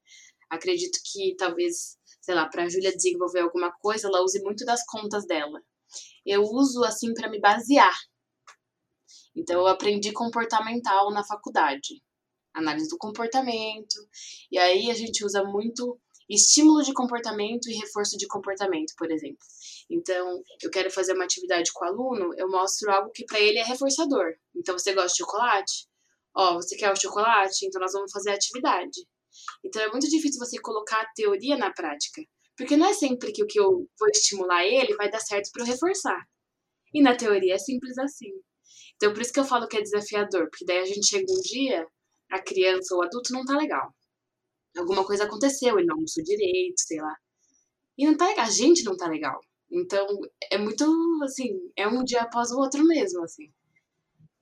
Acredito 0.48 1.00
que 1.04 1.34
talvez, 1.36 1.98
sei 2.20 2.36
lá, 2.36 2.48
para 2.48 2.62
a 2.62 2.68
Júlia 2.68 2.94
desenvolver 2.94 3.40
alguma 3.40 3.72
coisa, 3.80 4.06
ela 4.06 4.22
use 4.22 4.40
muito 4.44 4.64
das 4.64 4.84
contas 4.86 5.26
dela. 5.26 5.60
Eu 6.24 6.42
uso 6.42 6.84
assim 6.84 7.12
para 7.14 7.28
me 7.28 7.40
basear. 7.40 7.98
Então 9.34 9.58
eu 9.58 9.66
aprendi 9.66 10.12
comportamental 10.12 11.10
na 11.10 11.24
faculdade, 11.24 12.00
análise 12.54 12.88
do 12.88 12.96
comportamento. 12.96 13.96
E 14.52 14.56
aí 14.56 14.88
a 14.88 14.94
gente 14.94 15.24
usa 15.24 15.42
muito 15.42 16.00
estímulo 16.30 16.84
de 16.84 16.92
comportamento 16.92 17.68
e 17.68 17.74
reforço 17.74 18.16
de 18.16 18.28
comportamento, 18.28 18.94
por 18.96 19.10
exemplo. 19.10 19.44
Então, 19.90 20.42
eu 20.62 20.70
quero 20.70 20.90
fazer 20.90 21.14
uma 21.14 21.24
atividade 21.24 21.72
com 21.72 21.84
o 21.84 21.88
aluno, 21.88 22.34
eu 22.36 22.48
mostro 22.48 22.90
algo 22.90 23.10
que 23.10 23.24
para 23.24 23.40
ele 23.40 23.58
é 23.58 23.64
reforçador. 23.64 24.34
Então, 24.54 24.78
você 24.78 24.92
gosta 24.92 25.08
de 25.08 25.16
chocolate? 25.18 25.88
Ó, 26.36 26.54
você 26.56 26.76
quer 26.76 26.92
o 26.92 27.00
chocolate? 27.00 27.66
Então, 27.66 27.80
nós 27.80 27.92
vamos 27.92 28.12
fazer 28.12 28.30
a 28.30 28.34
atividade. 28.34 29.06
Então, 29.64 29.82
é 29.82 29.90
muito 29.90 30.08
difícil 30.08 30.38
você 30.38 30.60
colocar 30.60 31.00
a 31.00 31.12
teoria 31.14 31.56
na 31.56 31.72
prática. 31.72 32.22
Porque 32.56 32.76
não 32.76 32.86
é 32.86 32.92
sempre 32.92 33.32
que 33.32 33.42
o 33.42 33.46
que 33.46 33.58
eu 33.58 33.88
vou 33.98 34.08
estimular 34.10 34.64
ele 34.64 34.94
vai 34.96 35.10
dar 35.10 35.20
certo 35.20 35.50
para 35.52 35.62
eu 35.62 35.66
reforçar. 35.66 36.20
E 36.92 37.00
na 37.00 37.16
teoria 37.16 37.54
é 37.54 37.58
simples 37.58 37.96
assim. 37.98 38.30
Então, 38.96 39.12
por 39.12 39.22
isso 39.22 39.32
que 39.32 39.40
eu 39.40 39.44
falo 39.44 39.68
que 39.68 39.76
é 39.76 39.82
desafiador, 39.82 40.48
porque 40.50 40.64
daí 40.64 40.78
a 40.78 40.84
gente 40.84 41.06
chega 41.06 41.24
um 41.30 41.40
dia, 41.40 41.86
a 42.30 42.42
criança 42.42 42.94
ou 42.94 43.00
o 43.00 43.04
adulto 43.04 43.32
não 43.32 43.44
tá 43.44 43.56
legal. 43.56 43.94
Alguma 44.76 45.04
coisa 45.04 45.24
aconteceu, 45.24 45.78
ele 45.78 45.86
não 45.86 45.94
almoçou 45.94 46.22
direito, 46.22 46.80
sei 46.80 47.00
lá. 47.00 47.14
E 47.96 48.06
não 48.06 48.16
tá 48.16 48.26
a 48.38 48.50
gente 48.50 48.84
não 48.84 48.96
tá 48.96 49.08
legal. 49.08 49.40
Então, 49.70 50.06
é 50.50 50.58
muito, 50.58 50.84
assim, 51.22 51.70
é 51.76 51.86
um 51.86 52.02
dia 52.02 52.22
após 52.22 52.50
o 52.50 52.58
outro 52.58 52.82
mesmo, 52.84 53.22
assim. 53.22 53.52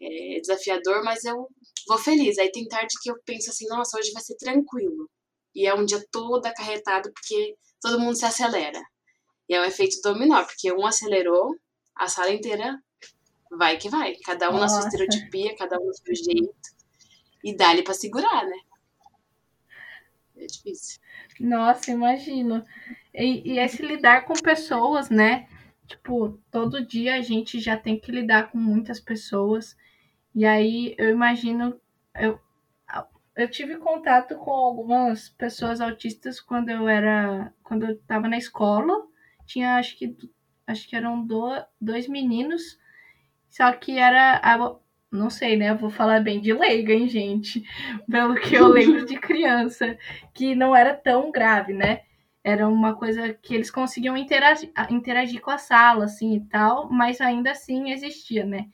É 0.00 0.40
desafiador, 0.40 1.02
mas 1.04 1.24
eu 1.24 1.48
vou 1.88 1.98
feliz. 1.98 2.38
Aí 2.38 2.50
tem 2.50 2.68
tarde 2.68 2.94
que 3.02 3.10
eu 3.10 3.18
penso 3.24 3.50
assim, 3.50 3.66
nossa, 3.66 3.98
hoje 3.98 4.12
vai 4.12 4.22
ser 4.22 4.36
tranquilo. 4.36 5.10
E 5.54 5.66
é 5.66 5.74
um 5.74 5.84
dia 5.84 6.04
todo 6.12 6.46
acarretado 6.46 7.10
porque 7.12 7.56
todo 7.80 7.98
mundo 7.98 8.16
se 8.16 8.24
acelera. 8.24 8.80
E 9.48 9.54
é 9.54 9.60
um 9.60 9.64
efeito 9.64 10.00
dominó, 10.02 10.44
porque 10.44 10.72
um 10.72 10.86
acelerou, 10.86 11.56
a 11.94 12.08
sala 12.08 12.30
inteira 12.30 12.78
vai 13.50 13.78
que 13.78 13.88
vai. 13.88 14.16
Cada 14.16 14.50
um 14.50 14.58
nossa. 14.58 14.64
na 14.64 14.68
sua 14.68 14.88
estereotipia, 14.88 15.56
cada 15.56 15.80
um 15.80 15.86
no 15.86 15.94
seu 15.94 16.14
jeito. 16.14 16.54
E 17.42 17.56
dá-lhe 17.56 17.82
pra 17.82 17.94
segurar, 17.94 18.44
né? 18.44 18.58
É 20.36 20.46
difícil. 20.46 21.00
Nossa, 21.40 21.90
imagino. 21.90 22.64
E, 23.16 23.54
e 23.54 23.58
esse 23.58 23.82
lidar 23.82 24.26
com 24.26 24.34
pessoas, 24.34 25.08
né? 25.08 25.48
Tipo, 25.86 26.38
todo 26.50 26.84
dia 26.84 27.16
a 27.16 27.22
gente 27.22 27.58
já 27.58 27.76
tem 27.76 27.98
que 27.98 28.12
lidar 28.12 28.50
com 28.50 28.58
muitas 28.58 29.00
pessoas. 29.00 29.76
E 30.34 30.44
aí 30.44 30.94
eu 30.98 31.10
imagino. 31.10 31.80
Eu, 32.14 32.38
eu 33.34 33.50
tive 33.50 33.76
contato 33.78 34.36
com 34.36 34.50
algumas 34.50 35.30
pessoas 35.30 35.80
autistas 35.80 36.40
quando 36.40 36.68
eu 36.68 36.86
era. 36.88 37.52
Quando 37.62 37.86
eu 37.86 37.94
estava 37.94 38.28
na 38.28 38.36
escola. 38.36 39.06
Tinha 39.46 39.76
acho 39.76 39.96
que 39.96 40.16
acho 40.66 40.88
que 40.88 40.96
eram 40.96 41.24
do, 41.24 41.48
dois 41.80 42.06
meninos. 42.08 42.78
Só 43.48 43.72
que 43.72 43.98
era. 43.98 44.42
Não 45.10 45.30
sei, 45.30 45.56
né? 45.56 45.72
Vou 45.72 45.88
falar 45.88 46.20
bem 46.20 46.40
de 46.40 46.52
leiga, 46.52 46.92
hein, 46.92 47.08
gente? 47.08 47.64
Pelo 48.10 48.34
que 48.34 48.56
eu 48.56 48.66
lembro 48.68 49.06
de 49.06 49.18
criança. 49.18 49.96
Que 50.34 50.54
não 50.54 50.76
era 50.76 50.92
tão 50.94 51.30
grave, 51.30 51.72
né? 51.72 52.02
Era 52.46 52.68
uma 52.68 52.94
coisa 52.94 53.34
que 53.34 53.52
eles 53.52 53.72
conseguiam 53.72 54.16
interagir, 54.16 54.70
interagir 54.88 55.40
com 55.40 55.50
a 55.50 55.58
sala, 55.58 56.04
assim, 56.04 56.36
e 56.36 56.40
tal. 56.46 56.88
Mas 56.88 57.20
ainda 57.20 57.50
assim 57.50 57.90
existia, 57.90 58.46
né? 58.46 58.68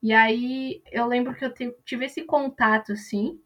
E 0.00 0.12
aí 0.12 0.80
eu 0.92 1.06
lembro 1.06 1.34
que 1.34 1.44
eu 1.44 1.52
tive 1.84 2.04
esse 2.04 2.22
contato, 2.22 2.92
assim. 2.92 3.40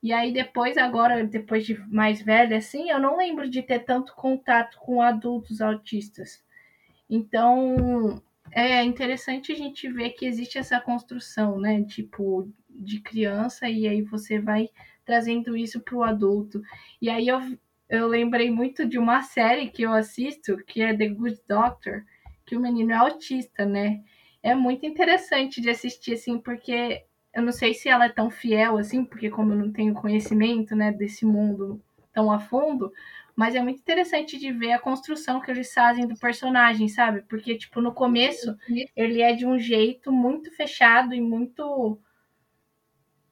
E 0.00 0.12
aí 0.12 0.32
depois, 0.32 0.78
agora, 0.78 1.24
depois 1.26 1.66
de 1.66 1.76
mais 1.88 2.22
velha, 2.22 2.56
assim, 2.58 2.88
eu 2.88 3.00
não 3.00 3.16
lembro 3.16 3.50
de 3.50 3.62
ter 3.62 3.80
tanto 3.80 4.14
contato 4.14 4.78
com 4.78 5.02
adultos 5.02 5.60
autistas. 5.60 6.44
Então, 7.10 8.22
é 8.52 8.84
interessante 8.84 9.50
a 9.50 9.56
gente 9.56 9.90
ver 9.90 10.10
que 10.10 10.24
existe 10.24 10.56
essa 10.56 10.80
construção, 10.80 11.58
né? 11.58 11.82
Tipo, 11.82 12.48
de 12.68 13.00
criança, 13.00 13.68
e 13.68 13.88
aí 13.88 14.02
você 14.02 14.38
vai 14.38 14.68
trazendo 15.04 15.56
isso 15.56 15.80
para 15.80 15.96
o 15.96 16.04
adulto. 16.04 16.62
E 17.02 17.10
aí 17.10 17.26
eu, 17.26 17.40
eu 17.90 18.06
lembrei 18.06 18.50
muito 18.50 18.86
de 18.86 18.98
uma 18.98 19.20
série 19.22 19.68
que 19.68 19.82
eu 19.82 19.92
assisto, 19.92 20.56
que 20.64 20.80
é 20.80 20.96
The 20.96 21.08
Good 21.08 21.40
Doctor, 21.48 22.04
que 22.46 22.56
o 22.56 22.60
menino 22.60 22.92
é 22.92 22.94
autista, 22.94 23.66
né? 23.66 24.00
É 24.42 24.54
muito 24.54 24.86
interessante 24.86 25.60
de 25.60 25.68
assistir, 25.68 26.14
assim, 26.14 26.38
porque 26.38 27.04
eu 27.34 27.42
não 27.42 27.52
sei 27.52 27.74
se 27.74 27.88
ela 27.88 28.06
é 28.06 28.08
tão 28.08 28.30
fiel, 28.30 28.78
assim, 28.78 29.04
porque 29.04 29.28
como 29.28 29.52
eu 29.52 29.56
não 29.56 29.72
tenho 29.72 29.92
conhecimento, 29.92 30.74
né, 30.74 30.92
desse 30.92 31.26
mundo 31.26 31.82
tão 32.12 32.30
a 32.30 32.38
fundo, 32.38 32.92
mas 33.34 33.54
é 33.54 33.60
muito 33.60 33.80
interessante 33.80 34.38
de 34.38 34.52
ver 34.52 34.72
a 34.72 34.78
construção 34.78 35.40
que 35.40 35.50
eles 35.50 35.72
fazem 35.72 36.06
do 36.06 36.16
personagem, 36.16 36.88
sabe? 36.88 37.22
Porque, 37.22 37.56
tipo, 37.56 37.80
no 37.80 37.92
começo 37.92 38.56
ele 38.96 39.20
é 39.20 39.32
de 39.32 39.46
um 39.46 39.58
jeito 39.58 40.12
muito 40.12 40.50
fechado 40.54 41.14
e 41.14 41.20
muito. 41.20 41.98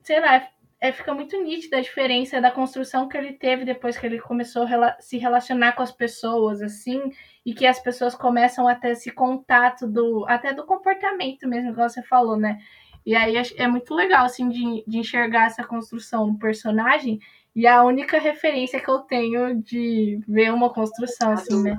Sei 0.02 0.20
lá, 0.20 0.48
é, 0.80 0.92
fica 0.92 1.12
muito 1.12 1.40
nítida 1.42 1.78
a 1.78 1.82
diferença 1.82 2.40
da 2.40 2.52
construção 2.52 3.08
que 3.08 3.16
ele 3.16 3.32
teve 3.32 3.64
depois 3.64 3.98
que 3.98 4.06
ele 4.06 4.20
começou 4.20 4.62
a 4.62 4.66
rela 4.66 4.96
se 5.00 5.18
relacionar 5.18 5.72
com 5.72 5.82
as 5.82 5.90
pessoas, 5.90 6.62
assim, 6.62 7.12
e 7.44 7.52
que 7.52 7.66
as 7.66 7.80
pessoas 7.80 8.14
começam 8.14 8.68
a 8.68 8.74
ter 8.74 8.90
esse 8.90 9.10
contato 9.10 9.88
do. 9.88 10.24
até 10.28 10.52
do 10.52 10.64
comportamento 10.64 11.48
mesmo, 11.48 11.72
que 11.72 11.80
você 11.80 12.02
falou, 12.02 12.36
né? 12.36 12.60
E 13.04 13.14
aí 13.16 13.34
é 13.56 13.66
muito 13.66 13.92
legal, 13.94 14.24
assim, 14.24 14.48
de, 14.48 14.84
de 14.86 14.98
enxergar 14.98 15.46
essa 15.46 15.64
construção 15.64 16.30
do 16.30 16.38
personagem 16.38 17.18
e 17.56 17.66
a 17.66 17.82
única 17.82 18.18
referência 18.20 18.80
que 18.80 18.88
eu 18.88 18.98
tenho 19.00 19.60
de 19.60 20.20
ver 20.28 20.52
uma 20.52 20.72
construção, 20.72 21.32
assim, 21.32 21.62
né? 21.62 21.78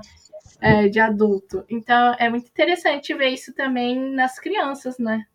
É, 0.59 0.89
de 0.89 0.99
adulto. 0.99 1.63
Então 1.69 2.15
é 2.19 2.29
muito 2.29 2.47
interessante 2.49 3.13
ver 3.13 3.29
isso 3.29 3.53
também 3.53 3.97
nas 4.11 4.37
crianças, 4.37 4.99
né? 4.99 5.25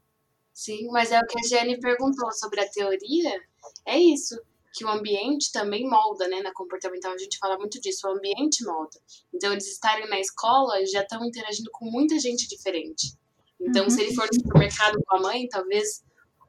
Sim, 0.53 0.89
mas 0.93 1.11
é 1.11 1.19
o 1.19 1.27
que 1.27 1.39
a 1.39 1.49
Jenny 1.49 1.81
perguntou 1.81 2.31
sobre 2.33 2.61
a 2.61 2.69
teoria. 2.69 3.41
É 3.87 3.99
isso, 3.99 4.41
que 4.75 4.85
o 4.85 4.89
ambiente 4.89 5.53
também 5.53 5.89
molda, 5.89 6.27
né? 6.29 6.41
Na 6.43 6.53
comportamental 6.53 7.13
a 7.13 7.19
gente 7.19 7.39
fala 7.39 7.57
muito 7.57 7.81
disso, 7.81 8.09
o 8.09 8.11
ambiente 8.11 8.65
molda. 8.65 8.99
Então 9.33 9.53
eles 9.53 9.71
estarem 9.71 10.09
na 10.09 10.19
escola 10.19 10.85
já 10.87 11.03
estão 11.03 11.25
interagindo 11.25 11.71
com 11.73 11.91
muita 11.91 12.19
gente 12.19 12.49
diferente. 12.49 13.17
Então, 13.61 13.85
uhum. 13.85 13.91
se 13.91 14.03
ele 14.03 14.15
for 14.15 14.27
no 14.27 14.35
supermercado 14.35 14.99
com 15.07 15.17
a 15.17 15.21
mãe, 15.21 15.49
talvez 15.49 16.03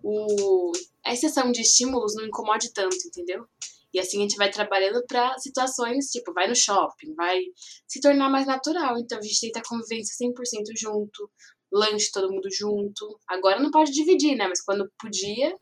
o... 0.04 0.72
a 1.06 1.14
exceção 1.14 1.52
de 1.52 1.62
estímulos 1.62 2.16
não 2.16 2.26
incomode 2.26 2.74
tanto, 2.74 2.98
entendeu? 3.06 3.48
E 3.94 4.00
assim 4.00 4.18
a 4.18 4.22
gente 4.22 4.36
vai 4.36 4.52
trabalhando 4.52 5.02
para 5.08 5.38
situações, 5.38 6.08
tipo, 6.08 6.34
vai 6.34 6.50
no 6.50 6.56
shopping, 6.56 7.14
vai 7.14 7.42
se 7.88 8.02
tornar 8.02 8.30
mais 8.30 8.46
natural. 8.46 8.98
Então 8.98 9.18
a 9.18 9.22
gente 9.22 9.40
tenta 9.40 9.62
convivência 9.66 10.28
100% 10.28 10.34
junto, 10.76 11.32
lanche 11.72 12.12
todo 12.12 12.30
mundo 12.30 12.50
junto. 12.52 13.18
Agora 13.26 13.60
não 13.60 13.72
pode 13.72 13.92
dividir, 13.92 14.36
né? 14.36 14.48
Mas 14.50 14.62
quando 14.62 14.92
podia, 15.00 15.56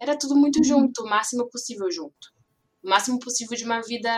era 0.00 0.16
tudo 0.16 0.36
muito 0.36 0.58
uhum. 0.58 0.64
junto, 0.64 1.02
o 1.02 1.08
máximo 1.08 1.48
possível 1.50 1.90
junto. 1.90 2.32
O 2.82 2.88
máximo 2.88 3.18
possível 3.18 3.56
de 3.56 3.64
uma 3.64 3.80
vida 3.80 4.10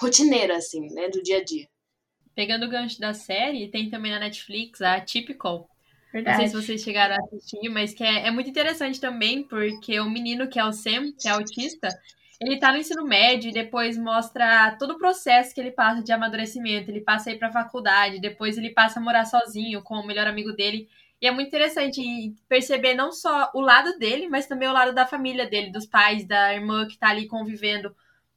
rotineira, 0.00 0.56
assim, 0.56 0.92
né? 0.92 1.08
Do 1.08 1.22
dia 1.22 1.38
a 1.38 1.44
dia. 1.44 1.68
Pegando 2.34 2.66
o 2.66 2.68
gancho 2.68 2.98
da 2.98 3.14
série, 3.14 3.70
tem 3.70 3.88
também 3.90 4.10
na 4.10 4.18
Netflix 4.18 4.80
a 4.80 5.00
Typical. 5.00 5.68
Verdade. 6.12 6.36
Não 6.36 6.48
sei 6.48 6.48
se 6.48 6.66
vocês 6.66 6.82
chegaram 6.82 7.16
a 7.16 7.18
assistir, 7.18 7.68
mas 7.68 7.92
que 7.92 8.04
é, 8.04 8.28
é 8.28 8.30
muito 8.30 8.48
interessante 8.48 9.00
também, 9.00 9.42
porque 9.42 9.98
o 10.00 10.08
menino 10.08 10.48
que 10.48 10.58
é 10.58 10.64
o 10.64 10.72
Sam, 10.72 11.12
que 11.18 11.28
é 11.28 11.32
autista, 11.32 11.88
ele 12.40 12.58
tá 12.58 12.72
no 12.72 12.78
ensino 12.78 13.04
médio 13.04 13.50
e 13.50 13.52
depois 13.52 13.96
mostra 13.96 14.76
todo 14.78 14.92
o 14.92 14.98
processo 14.98 15.54
que 15.54 15.60
ele 15.60 15.70
passa 15.72 16.02
de 16.02 16.12
amadurecimento. 16.12 16.90
Ele 16.90 17.00
passa 17.00 17.30
aí 17.30 17.38
pra 17.38 17.50
faculdade, 17.50 18.20
depois 18.20 18.58
ele 18.58 18.70
passa 18.70 18.98
a 18.98 19.02
morar 19.02 19.24
sozinho 19.24 19.82
com 19.82 19.94
o 19.94 20.06
melhor 20.06 20.26
amigo 20.26 20.52
dele. 20.52 20.88
E 21.24 21.26
é 21.26 21.30
muito 21.30 21.48
interessante 21.48 22.34
perceber 22.46 22.92
não 22.92 23.10
só 23.10 23.50
o 23.54 23.60
lado 23.62 23.98
dele, 23.98 24.28
mas 24.28 24.46
também 24.46 24.68
o 24.68 24.74
lado 24.74 24.94
da 24.94 25.06
família 25.06 25.48
dele, 25.48 25.72
dos 25.72 25.86
pais, 25.86 26.26
da 26.26 26.52
irmã 26.52 26.86
que 26.86 26.98
tá 26.98 27.08
ali 27.08 27.26
convivendo. 27.26 27.96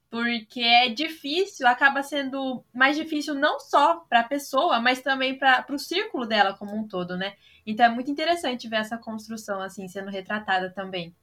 Porque 0.10 0.62
é 0.62 0.88
difícil, 0.88 1.67
acaba 1.67 2.01
sendo 2.01 2.63
mais 2.74 2.96
difícil 2.96 3.34
não 3.34 3.60
só 3.60 4.06
para 4.08 4.22
a 4.22 4.24
pessoa, 4.24 4.79
mas 4.79 5.01
também 5.01 5.38
para 5.38 5.65
o 5.70 5.77
círculo 5.77 6.25
dela 6.25 6.56
como 6.58 6.77
um 6.77 6.88
todo, 6.88 7.17
né? 7.17 7.36
Então 7.65 7.86
é 7.86 7.89
muito 7.89 8.10
interessante 8.10 8.70
ver 8.70 8.77
essa 8.77 8.98
construção 8.98 9.62
assim 9.62 9.86
sendo 9.89 10.10
retratada 10.10 10.72
também 10.72 11.13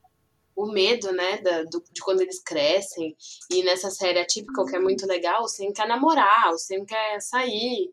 o 0.56 0.66
medo, 0.66 1.10
né, 1.12 1.38
da, 1.38 1.64
do, 1.64 1.82
de 1.90 2.00
quando 2.00 2.20
eles 2.20 2.40
crescem. 2.40 3.16
E 3.50 3.64
nessa 3.64 3.90
série 3.90 4.20
atípica, 4.20 4.64
que 4.64 4.76
é 4.76 4.78
muito 4.78 5.04
legal, 5.04 5.42
o 5.42 5.48
Sam 5.48 5.72
quer 5.72 5.88
namorar, 5.88 6.52
o 6.52 6.58
Sam 6.58 6.84
quer 6.84 7.20
sair. 7.20 7.90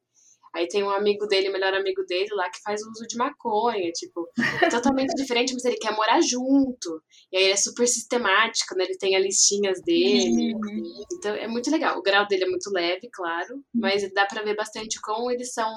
Aí 0.54 0.68
tem 0.68 0.84
um 0.84 0.90
amigo 0.90 1.26
dele, 1.28 1.50
o 1.50 1.54
melhor 1.54 1.74
amigo 1.74 2.04
dele 2.06 2.30
lá, 2.34 2.50
que 2.50 2.62
faz 2.62 2.82
uso 2.82 3.08
de 3.08 3.16
maconha, 3.16 3.90
tipo, 3.92 4.30
é 4.62 4.70
totalmente 4.70 5.14
diferente, 5.16 5.54
mas 5.54 5.64
ele 5.64 5.78
quer 5.78 5.96
morar 5.96 6.22
junto. 6.22 7.02
E 7.32 7.38
aí 7.38 7.44
ele 7.44 7.54
é 7.54 7.58
super 7.58 7.88
sistemático, 7.88 8.76
né? 8.76 8.84
Ele 8.84 8.98
tem 8.98 9.16
as 9.16 9.24
listinhas 9.24 9.82
dele. 9.82 10.54
Uhum. 10.54 11.04
Então 11.14 11.34
é 11.36 11.48
muito 11.48 11.72
legal. 11.72 11.98
O 11.98 12.02
grau 12.02 12.28
dele 12.28 12.44
é 12.44 12.50
muito 12.50 12.70
leve, 12.70 13.10
claro, 13.14 13.64
mas 13.74 14.12
dá 14.14 14.26
para 14.26 14.44
ver 14.44 14.56
bastante 14.56 15.00
como 15.02 15.32
eles 15.32 15.54
são 15.54 15.74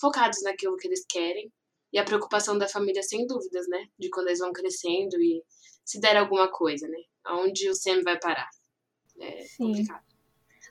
focados 0.00 0.42
naquilo 0.42 0.76
que 0.76 0.88
eles 0.88 1.04
querem 1.06 1.52
e 1.92 1.98
a 1.98 2.04
preocupação 2.04 2.58
da 2.58 2.66
família, 2.66 3.02
sem 3.02 3.26
dúvidas, 3.26 3.68
né? 3.68 3.86
De 3.98 4.10
quando 4.10 4.28
eles 4.28 4.40
vão 4.40 4.52
crescendo 4.52 5.20
e 5.20 5.42
se 5.84 6.00
der 6.00 6.16
alguma 6.16 6.50
coisa, 6.50 6.88
né? 6.88 6.98
Aonde 7.24 7.68
o 7.68 7.74
SEM 7.74 8.02
vai 8.02 8.18
parar. 8.18 8.48
É 9.20 9.42
Sim. 9.42 9.66
complicado. 9.66 10.13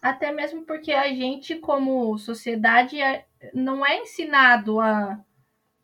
Até 0.03 0.33
mesmo 0.33 0.65
porque 0.65 0.91
a 0.91 1.07
gente, 1.13 1.55
como 1.55 2.17
sociedade, 2.17 3.01
é, 3.01 3.25
não 3.53 3.85
é 3.85 3.99
ensinado 3.99 4.81
a, 4.81 5.17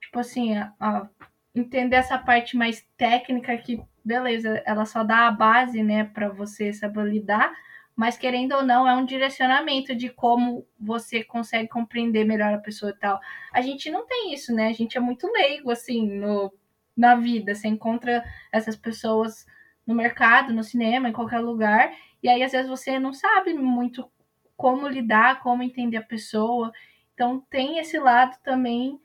tipo 0.01 0.19
assim, 0.19 0.57
a, 0.57 0.73
a 0.77 1.07
entender 1.55 1.95
essa 1.95 2.17
parte 2.17 2.57
mais 2.57 2.85
técnica 2.97 3.57
que, 3.57 3.81
beleza, 4.03 4.61
ela 4.65 4.85
só 4.85 5.05
dá 5.05 5.25
a 5.25 5.31
base, 5.31 5.81
né, 5.81 6.03
para 6.03 6.27
você 6.27 6.73
saber 6.73 7.05
lidar, 7.05 7.49
mas 7.95 8.17
querendo 8.17 8.55
ou 8.55 8.61
não, 8.61 8.85
é 8.85 8.93
um 8.93 9.05
direcionamento 9.05 9.95
de 9.95 10.09
como 10.09 10.67
você 10.77 11.23
consegue 11.23 11.69
compreender 11.69 12.25
melhor 12.25 12.53
a 12.53 12.59
pessoa 12.59 12.91
e 12.91 12.99
tal. 12.99 13.21
A 13.53 13.61
gente 13.61 13.89
não 13.89 14.05
tem 14.05 14.33
isso, 14.33 14.53
né? 14.53 14.67
A 14.67 14.73
gente 14.73 14.97
é 14.97 15.01
muito 15.01 15.31
leigo, 15.31 15.71
assim, 15.71 16.09
no, 16.09 16.53
na 16.95 17.15
vida. 17.15 17.55
Você 17.55 17.69
encontra 17.69 18.21
essas 18.51 18.75
pessoas 18.75 19.45
no 19.87 19.95
mercado, 19.95 20.53
no 20.53 20.63
cinema, 20.63 21.09
em 21.09 21.13
qualquer 21.13 21.39
lugar, 21.39 21.91
e 22.21 22.29
aí 22.29 22.43
às 22.43 22.51
vezes 22.51 22.69
você 22.69 22.99
não 22.99 23.13
sabe 23.13 23.53
muito 23.53 24.09
como 24.55 24.87
lidar, 24.87 25.41
como 25.41 25.63
entender 25.63 25.97
a 25.97 26.03
pessoa. 26.03 26.71
Então 27.13 27.39
tem 27.49 27.79
esse 27.79 27.97
lado 27.97 28.37
também 28.43 28.99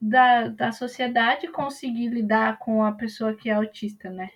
da, 0.00 0.48
da 0.48 0.72
sociedade 0.72 1.48
conseguir 1.48 2.08
lidar 2.08 2.58
com 2.58 2.84
a 2.84 2.92
pessoa 2.92 3.34
que 3.34 3.48
é 3.48 3.54
autista, 3.54 4.10
né? 4.10 4.30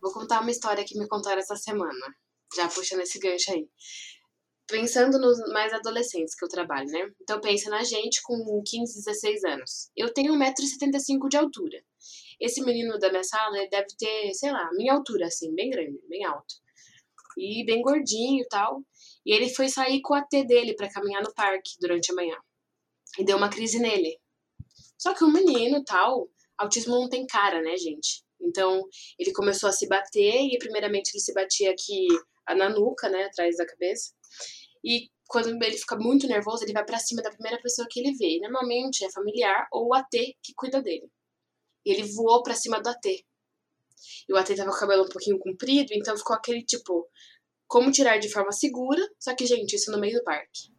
Vou 0.00 0.12
contar 0.12 0.40
uma 0.40 0.50
história 0.50 0.84
que 0.84 0.98
me 0.98 1.08
contaram 1.08 1.38
essa 1.38 1.56
semana 1.56 2.14
já 2.54 2.68
puxando 2.68 3.00
esse 3.00 3.18
gancho 3.18 3.52
aí. 3.52 3.68
Pensando 4.68 5.18
nos 5.18 5.38
mais 5.52 5.72
adolescentes 5.72 6.34
que 6.34 6.44
eu 6.44 6.48
trabalho, 6.48 6.86
né? 6.90 7.10
Então 7.20 7.40
pensa 7.40 7.68
na 7.70 7.82
gente 7.82 8.22
com 8.22 8.62
15, 8.64 9.04
16 9.04 9.44
anos. 9.44 9.90
Eu 9.96 10.12
tenho 10.12 10.34
1,75m 10.34 11.28
de 11.28 11.36
altura. 11.36 11.82
Esse 12.40 12.62
menino 12.62 12.98
da 12.98 13.10
minha 13.10 13.24
sala 13.24 13.58
ele 13.58 13.68
deve 13.68 13.88
ter, 13.98 14.32
sei 14.34 14.50
lá, 14.50 14.70
minha 14.74 14.92
altura, 14.92 15.26
assim, 15.26 15.54
bem 15.54 15.70
grande, 15.70 16.00
bem 16.08 16.24
alto. 16.24 16.61
E 17.38 17.64
bem 17.64 17.80
gordinho 17.82 18.42
e 18.42 18.48
tal. 18.48 18.82
E 19.24 19.32
ele 19.32 19.48
foi 19.48 19.68
sair 19.68 20.00
com 20.02 20.14
a 20.14 20.22
T 20.22 20.44
dele 20.44 20.74
para 20.74 20.90
caminhar 20.90 21.22
no 21.22 21.32
parque 21.34 21.72
durante 21.80 22.12
a 22.12 22.14
manhã. 22.14 22.36
E 23.18 23.24
deu 23.24 23.36
uma 23.36 23.48
crise 23.48 23.78
nele. 23.78 24.18
Só 24.98 25.14
que 25.14 25.24
o 25.24 25.32
menino 25.32 25.82
tal, 25.84 26.28
autismo 26.56 26.94
não 26.94 27.08
tem 27.08 27.26
cara, 27.26 27.60
né, 27.60 27.76
gente? 27.76 28.22
Então, 28.40 28.82
ele 29.18 29.32
começou 29.32 29.68
a 29.68 29.72
se 29.72 29.86
bater 29.88 30.42
e 30.42 30.58
primeiramente 30.58 31.10
ele 31.12 31.20
se 31.20 31.32
batia 31.32 31.70
aqui 31.70 32.06
na 32.56 32.68
nuca, 32.68 33.08
né, 33.08 33.24
atrás 33.24 33.56
da 33.56 33.66
cabeça. 33.66 34.12
E 34.84 35.08
quando 35.28 35.48
ele 35.62 35.76
fica 35.76 35.96
muito 35.96 36.26
nervoso, 36.26 36.64
ele 36.64 36.72
vai 36.72 36.84
para 36.84 36.98
cima 36.98 37.22
da 37.22 37.30
primeira 37.30 37.60
pessoa 37.62 37.86
que 37.90 38.00
ele 38.00 38.14
vê. 38.16 38.38
Normalmente 38.40 39.04
é 39.04 39.10
familiar 39.10 39.66
ou 39.72 39.88
o 39.88 39.94
AT 39.94 40.10
que 40.10 40.52
cuida 40.54 40.82
dele. 40.82 41.08
E 41.84 41.92
ele 41.92 42.02
voou 42.14 42.42
para 42.42 42.54
cima 42.54 42.80
do 42.80 42.88
AT. 42.88 43.26
E 44.28 44.32
o 44.32 44.36
AT 44.36 44.54
tava 44.54 44.70
com 44.70 44.76
o 44.76 44.80
cabelo 44.80 45.04
um 45.04 45.08
pouquinho 45.08 45.38
comprido, 45.38 45.90
então 45.92 46.16
ficou 46.16 46.36
aquele 46.36 46.64
tipo, 46.64 47.08
como 47.66 47.90
tirar 47.90 48.18
de 48.18 48.28
forma 48.28 48.52
segura, 48.52 49.02
só 49.18 49.34
que, 49.34 49.46
gente, 49.46 49.74
isso 49.74 49.90
no 49.90 49.98
meio 49.98 50.18
do 50.18 50.24
parque. 50.24 50.72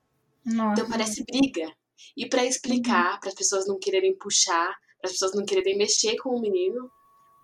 Nossa. 0.45 0.81
Então 0.81 0.89
parece 0.89 1.23
briga. 1.23 1.71
E 2.17 2.27
para 2.27 2.45
explicar, 2.45 3.13
uhum. 3.13 3.19
para 3.19 3.29
as 3.29 3.35
pessoas 3.35 3.67
não 3.67 3.79
quererem 3.79 4.17
puxar, 4.17 4.75
para 4.99 5.09
as 5.09 5.13
pessoas 5.13 5.33
não 5.33 5.45
quererem 5.45 5.77
mexer 5.77 6.15
com 6.17 6.29
o 6.29 6.41
menino. 6.41 6.89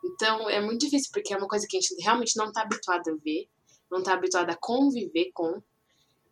Então 0.04 0.50
é 0.50 0.62
muito 0.62 0.82
difícil, 0.82 1.10
porque 1.14 1.34
é 1.34 1.38
uma 1.38 1.48
coisa 1.48 1.66
que 1.68 1.78
a 1.78 1.80
gente 1.80 1.96
realmente 2.02 2.36
não 2.38 2.52
tá 2.52 2.62
habituado 2.62 3.10
a 3.10 3.16
ver 3.24 3.50
não 3.90 4.04
tá 4.04 4.14
habituada 4.14 4.54
a 4.54 4.58
conviver 4.58 5.32
com. 5.34 5.62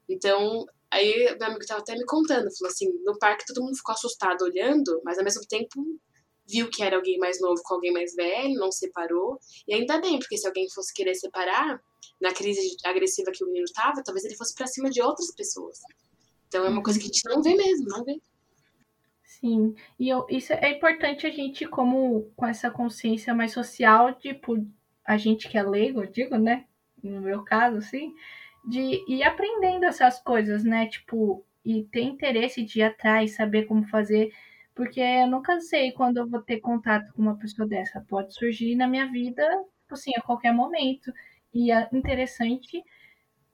Então, 0.08 0.66
aí 0.92 1.36
meu 1.38 1.48
amigo 1.48 1.66
tava 1.66 1.82
até 1.82 1.96
me 1.96 2.06
contando, 2.06 2.56
falou 2.58 2.72
assim, 2.72 2.88
no 3.04 3.18
parque 3.18 3.46
todo 3.46 3.64
mundo 3.64 3.76
ficou 3.76 3.94
assustado 3.94 4.44
olhando, 4.44 5.02
mas 5.04 5.18
ao 5.18 5.24
mesmo 5.24 5.42
tempo 5.48 6.00
viu 6.48 6.70
que 6.70 6.82
era 6.82 6.96
alguém 6.96 7.18
mais 7.18 7.42
novo 7.42 7.62
com 7.64 7.76
alguém 7.76 7.92
mais 7.92 8.16
velho, 8.16 8.60
não 8.60 8.72
separou. 8.72 9.40
E 9.68 9.74
ainda 9.74 10.00
bem, 10.00 10.20
porque 10.20 10.38
se 10.38 10.48
alguém 10.48 10.70
fosse 10.70 10.94
querer 10.94 11.16
separar, 11.16 11.82
na 12.20 12.34
crise 12.34 12.76
agressiva 12.84 13.32
que 13.32 13.44
o 13.44 13.48
menino 13.48 13.68
tava, 13.74 14.04
talvez 14.04 14.26
ele 14.26 14.36
fosse 14.36 14.56
para 14.56 14.68
cima 14.68 14.90
de 14.90 15.02
outras 15.02 15.34
pessoas. 15.36 15.80
Então 16.48 16.66
é 16.66 16.70
uma 16.70 16.84
coisa 16.84 17.00
que 17.00 17.06
a 17.06 17.08
gente 17.08 17.22
não 17.26 17.42
vê 17.42 17.56
mesmo, 17.56 17.88
não 17.90 18.04
vê. 18.04 18.20
Sim, 19.24 19.76
e 20.00 20.10
eu, 20.10 20.26
isso 20.30 20.52
é 20.54 20.72
importante 20.72 21.28
a 21.28 21.30
gente, 21.30 21.68
como 21.68 22.32
com 22.36 22.46
essa 22.46 22.72
consciência 22.72 23.36
mais 23.36 23.52
social, 23.52 24.16
tipo, 24.16 24.56
a 25.06 25.16
gente 25.16 25.48
que 25.48 25.58
é 25.58 25.64
leigo, 25.64 26.02
eu 26.02 26.12
digo, 26.12 26.38
né? 26.38 26.66
no 27.04 27.22
meu 27.22 27.44
caso, 27.44 27.78
assim, 27.78 28.14
de 28.68 29.04
ir 29.08 29.24
aprendendo 29.24 29.86
essas 29.86 30.20
coisas, 30.22 30.64
né? 30.64 30.88
Tipo, 30.88 31.46
e 31.64 31.84
ter 31.84 32.02
interesse 32.02 32.64
de 32.64 32.80
ir 32.80 32.84
atrás, 32.84 33.36
saber 33.36 33.66
como 33.66 33.88
fazer, 33.88 34.32
porque 34.78 35.02
eu 35.02 35.28
nunca 35.28 35.60
sei 35.60 35.92
quando 35.92 36.18
eu 36.18 36.30
vou 36.30 36.40
ter 36.40 36.60
contato 36.60 37.12
com 37.14 37.24
uma 37.24 37.36
pessoa 37.38 37.68
dessa. 37.68 38.00
Pode 38.08 38.34
surgir 38.36 38.76
na 38.76 38.88
minha 38.88 39.08
vida, 39.12 39.44
tipo 39.82 39.96
assim, 39.96 40.12
a 40.16 40.22
qualquer 40.22 40.54
momento. 40.54 41.12
E 41.52 41.72
é 41.72 41.90
interessante 41.92 42.84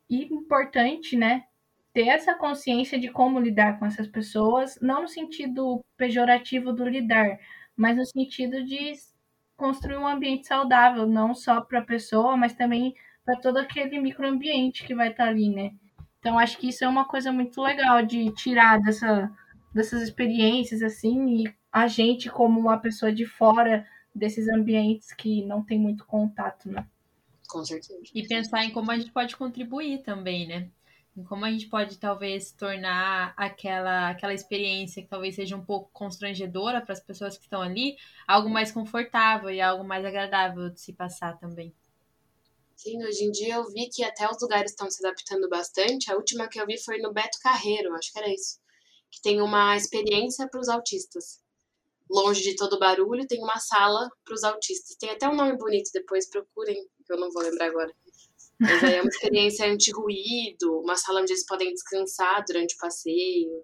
e 0.10 0.26
importante, 0.26 1.16
né? 1.16 1.46
Ter 1.94 2.10
essa 2.10 2.36
consciência 2.36 3.00
de 3.00 3.10
como 3.10 3.40
lidar 3.40 3.80
com 3.80 3.86
essas 3.86 4.06
pessoas, 4.06 4.78
não 4.82 5.04
no 5.04 5.08
sentido 5.08 5.80
pejorativo 5.96 6.74
do 6.74 6.86
lidar, 6.86 7.40
mas 7.76 7.96
no 7.96 8.06
sentido 8.06 8.62
de 8.66 8.92
construir 9.56 9.98
um 9.98 10.08
ambiente 10.08 10.46
saudável, 10.48 11.08
não 11.08 11.34
só 11.34 11.62
para 11.62 11.80
a 11.80 11.86
pessoa, 11.86 12.36
mas 12.36 12.54
também 12.54 12.94
para 13.24 13.40
todo 13.40 13.58
aquele 13.58 13.98
microambiente 14.00 14.86
que 14.86 14.94
vai 14.94 15.12
estar 15.12 15.26
tá 15.26 15.30
ali, 15.30 15.50
né? 15.50 15.72
Então 16.20 16.38
acho 16.38 16.58
que 16.58 16.68
isso 16.68 16.84
é 16.84 16.88
uma 16.88 17.06
coisa 17.06 17.32
muito 17.32 17.62
legal 17.62 18.02
de 18.04 18.30
tirar 18.34 18.82
dessa, 18.82 19.32
dessas 19.74 20.02
experiências 20.04 20.82
assim 20.82 21.44
e 21.44 21.56
a 21.72 21.88
gente 21.88 22.30
como 22.30 22.60
uma 22.60 22.78
pessoa 22.78 23.12
de 23.12 23.26
fora 23.26 23.88
desses 24.14 24.48
ambientes 24.48 25.12
que 25.14 25.44
não 25.44 25.64
tem 25.64 25.80
muito 25.80 26.06
contato, 26.06 26.70
né? 26.70 26.88
Com 27.48 27.66
certeza. 27.66 28.00
E 28.14 28.28
pensar 28.28 28.64
em 28.64 28.72
como 28.72 28.92
a 28.92 28.98
gente 28.98 29.12
pode 29.12 29.36
contribuir 29.36 30.04
também, 30.04 30.48
né? 30.48 30.70
Em 31.16 31.24
como 31.24 31.46
a 31.46 31.52
gente 31.52 31.68
pode 31.68 31.98
talvez 32.00 32.52
tornar 32.52 33.34
aquela 33.38 34.10
aquela 34.10 34.34
experiência 34.34 35.02
que 35.02 35.10
talvez 35.10 35.36
seja 35.36 35.56
um 35.56 35.64
pouco 35.64 35.92
constrangedora 35.92 36.82
para 36.82 36.94
as 36.94 37.00
pessoas 37.00 37.38
que 37.38 37.44
estão 37.44 37.62
ali, 37.62 37.96
algo 38.28 38.50
mais 38.50 38.72
confortável 38.72 39.50
e 39.50 39.62
algo 39.62 39.84
mais 39.84 40.04
agradável 40.06 40.70
de 40.70 40.80
se 40.80 40.94
passar 40.94 41.38
também. 41.38 41.74
Sim, 42.76 43.04
hoje 43.04 43.24
em 43.24 43.32
dia 43.32 43.56
eu 43.56 43.72
vi 43.72 43.90
que 43.90 44.04
até 44.04 44.30
os 44.30 44.42
lugares 44.42 44.72
estão 44.72 44.90
se 44.90 45.06
adaptando 45.06 45.48
bastante. 45.48 46.12
A 46.12 46.16
última 46.16 46.48
que 46.48 46.60
eu 46.60 46.66
vi 46.66 46.78
foi 46.78 46.98
no 46.98 47.14
Beto 47.14 47.40
Carreiro, 47.42 47.94
acho 47.96 48.12
que 48.12 48.20
era 48.20 48.34
isso. 48.34 48.60
Que 49.14 49.22
tem 49.22 49.42
uma 49.42 49.78
experiência 49.78 50.48
para 50.50 50.60
os 50.60 50.68
autistas. 50.68 51.40
Longe 52.10 52.42
de 52.42 52.56
todo 52.56 52.80
barulho, 52.80 53.28
tem 53.28 53.40
uma 53.44 53.60
sala 53.60 54.10
para 54.26 54.34
os 54.34 54.44
autistas. 54.44 54.98
Tem 54.98 55.12
até 55.12 55.30
um 55.30 55.36
nome 55.36 55.56
bonito, 55.56 55.92
depois 55.94 56.28
procurem, 56.28 56.76
que 57.06 57.14
eu 57.14 57.20
não 57.20 57.32
vou 57.32 57.44
lembrar 57.44 57.68
agora. 57.68 57.94
Mas 58.60 58.84
aí 58.84 58.96
é 58.96 59.02
uma 59.02 59.10
experiência 59.10 59.68
anti-ruído, 59.72 60.80
uma 60.82 60.96
sala 60.96 61.22
onde 61.22 61.32
eles 61.32 61.46
podem 61.46 61.72
descansar 61.72 62.44
durante 62.48 62.74
o 62.74 62.78
passeio. 62.80 63.64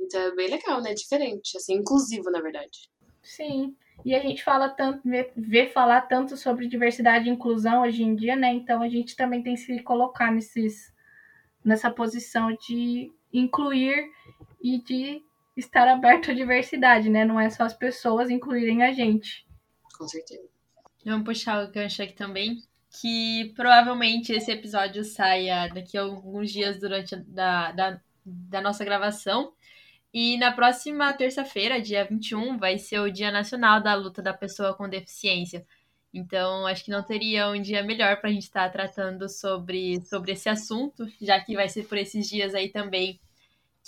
Então 0.00 0.20
é 0.20 0.34
bem 0.34 0.48
legal, 0.48 0.80
né? 0.80 0.94
Diferente, 0.94 1.56
assim, 1.58 1.74
inclusivo, 1.74 2.30
na 2.30 2.40
verdade. 2.40 2.90
Sim. 3.22 3.76
E 4.04 4.14
a 4.14 4.20
gente 4.20 4.42
fala 4.42 4.68
tanto, 4.70 5.06
vê, 5.06 5.30
vê, 5.36 5.68
falar 5.68 6.02
tanto 6.02 6.36
sobre 6.36 6.68
diversidade 6.68 7.28
e 7.28 7.32
inclusão 7.32 7.82
hoje 7.82 8.02
em 8.02 8.14
dia, 8.14 8.36
né? 8.36 8.54
Então 8.54 8.80
a 8.80 8.88
gente 8.88 9.16
também 9.16 9.42
tem 9.42 9.54
que 9.54 9.60
se 9.60 9.82
colocar 9.82 10.32
nesses, 10.32 10.92
nessa 11.64 11.90
posição 11.90 12.56
de 12.56 13.12
incluir 13.32 14.08
e 14.60 14.82
de 14.82 15.22
estar 15.56 15.88
aberto 15.88 16.30
à 16.30 16.34
diversidade, 16.34 17.08
né? 17.08 17.24
Não 17.24 17.40
é 17.40 17.50
só 17.50 17.64
as 17.64 17.74
pessoas 17.74 18.30
incluírem 18.30 18.82
a 18.82 18.92
gente. 18.92 19.46
Com 19.96 20.06
certeza. 20.06 20.48
Vamos 21.04 21.24
puxar 21.24 21.64
o 21.64 21.70
gancho 21.70 22.02
aqui 22.02 22.12
também, 22.12 22.62
que 23.00 23.52
provavelmente 23.56 24.32
esse 24.32 24.50
episódio 24.50 25.04
saia 25.04 25.68
daqui 25.68 25.96
a 25.96 26.02
alguns 26.02 26.50
dias 26.50 26.78
durante 26.78 27.14
a, 27.14 27.22
da, 27.26 27.72
da, 27.72 28.00
da 28.24 28.60
nossa 28.60 28.84
gravação. 28.84 29.52
E 30.12 30.36
na 30.38 30.52
próxima 30.52 31.12
terça-feira, 31.12 31.80
dia 31.80 32.04
21, 32.04 32.58
vai 32.58 32.78
ser 32.78 33.00
o 33.00 33.10
Dia 33.10 33.30
Nacional 33.30 33.80
da 33.82 33.94
Luta 33.94 34.22
da 34.22 34.32
Pessoa 34.32 34.74
com 34.74 34.88
Deficiência. 34.88 35.66
Então, 36.12 36.66
acho 36.66 36.84
que 36.84 36.90
não 36.90 37.02
teria 37.02 37.50
um 37.50 37.60
dia 37.60 37.82
melhor 37.82 38.18
para 38.18 38.30
a 38.30 38.32
gente 38.32 38.44
estar 38.44 38.64
tá 38.64 38.70
tratando 38.70 39.28
sobre, 39.28 40.00
sobre 40.02 40.32
esse 40.32 40.48
assunto, 40.48 41.06
já 41.20 41.38
que 41.38 41.54
vai 41.54 41.68
ser 41.68 41.86
por 41.86 41.98
esses 41.98 42.28
dias 42.28 42.54
aí 42.54 42.70
também 42.70 43.20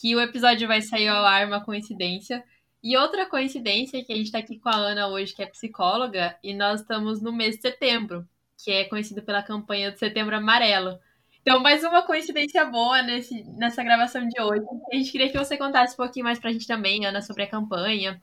que 0.01 0.17
o 0.17 0.21
episódio 0.21 0.67
vai 0.67 0.81
sair 0.81 1.09
ao 1.09 1.27
ar, 1.27 1.47
uma 1.47 1.63
coincidência. 1.63 2.43
E 2.83 2.97
outra 2.97 3.27
coincidência 3.27 3.99
é 3.99 4.03
que 4.03 4.13
a 4.13 4.17
gente 4.17 4.27
está 4.27 4.39
aqui 4.39 4.59
com 4.59 4.71
a 4.71 4.75
Ana 4.75 5.09
hoje, 5.09 5.35
que 5.35 5.43
é 5.43 5.47
psicóloga, 5.47 6.39
e 6.43 6.55
nós 6.55 6.81
estamos 6.81 7.21
no 7.21 7.31
mês 7.31 7.57
de 7.57 7.63
setembro, 7.63 8.27
que 8.57 8.73
é 8.73 8.85
conhecido 8.85 9.21
pela 9.23 9.43
campanha 9.43 9.91
do 9.91 9.99
Setembro 9.99 10.35
Amarelo. 10.35 10.99
Então, 11.43 11.61
mais 11.61 11.85
uma 11.85 12.03
coincidência 12.03 12.65
boa 12.65 13.03
nesse, 13.03 13.45
nessa 13.59 13.83
gravação 13.85 14.27
de 14.27 14.41
hoje. 14.41 14.65
A 14.91 14.97
gente 14.97 15.13
queria 15.13 15.31
que 15.31 15.37
você 15.37 15.59
contasse 15.59 15.93
um 15.93 15.99
pouquinho 15.99 16.25
mais 16.25 16.39
pra 16.39 16.51
gente 16.51 16.67
também, 16.67 17.05
Ana, 17.05 17.21
sobre 17.21 17.43
a 17.43 17.51
campanha. 17.51 18.19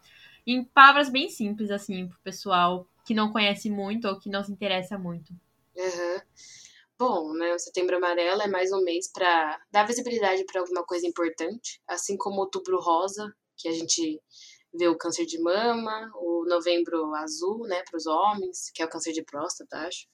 Em 0.47 0.63
palavras 0.63 1.09
bem 1.09 1.29
simples, 1.29 1.69
assim, 1.69 2.07
pro 2.07 2.17
pessoal 2.23 2.87
que 3.05 3.13
não 3.13 3.31
conhece 3.31 3.69
muito 3.69 4.07
ou 4.07 4.19
que 4.19 4.29
não 4.29 4.43
se 4.43 4.51
interessa 4.51 4.97
muito. 4.97 5.31
Uhum. 5.75 6.21
Bom, 6.99 7.31
né, 7.33 7.53
o 7.53 7.59
Setembro 7.59 7.97
Amarelo 7.97 8.41
é 8.41 8.47
mais 8.47 8.71
um 8.71 8.81
mês 8.81 9.11
para 9.13 9.61
dar 9.69 9.85
visibilidade 9.85 10.43
para 10.45 10.61
alguma 10.61 10.83
coisa 10.83 11.05
importante, 11.05 11.79
assim 11.87 12.17
como 12.17 12.37
o 12.37 12.39
Outubro 12.39 12.79
Rosa, 12.79 13.31
que 13.55 13.67
a 13.67 13.71
gente 13.71 14.19
ver 14.73 14.87
o 14.87 14.97
câncer 14.97 15.27
de 15.27 15.39
mama, 15.39 16.11
o 16.15 16.43
novembro 16.47 17.13
azul, 17.13 17.67
né, 17.67 17.83
para 17.83 17.97
os 17.97 18.07
homens, 18.07 18.71
que 18.73 18.81
é 18.81 18.85
o 18.85 18.89
câncer 18.89 19.13
de 19.13 19.23
próstata, 19.23 19.77
acho. 19.77 20.07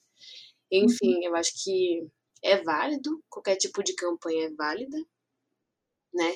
Enfim, 0.70 1.16
uhum. 1.16 1.22
eu 1.22 1.36
acho 1.36 1.52
que 1.62 2.06
é 2.42 2.62
válido, 2.62 3.18
qualquer 3.30 3.56
tipo 3.56 3.82
de 3.82 3.94
campanha 3.94 4.48
é 4.48 4.50
válida, 4.50 4.98
né? 6.12 6.34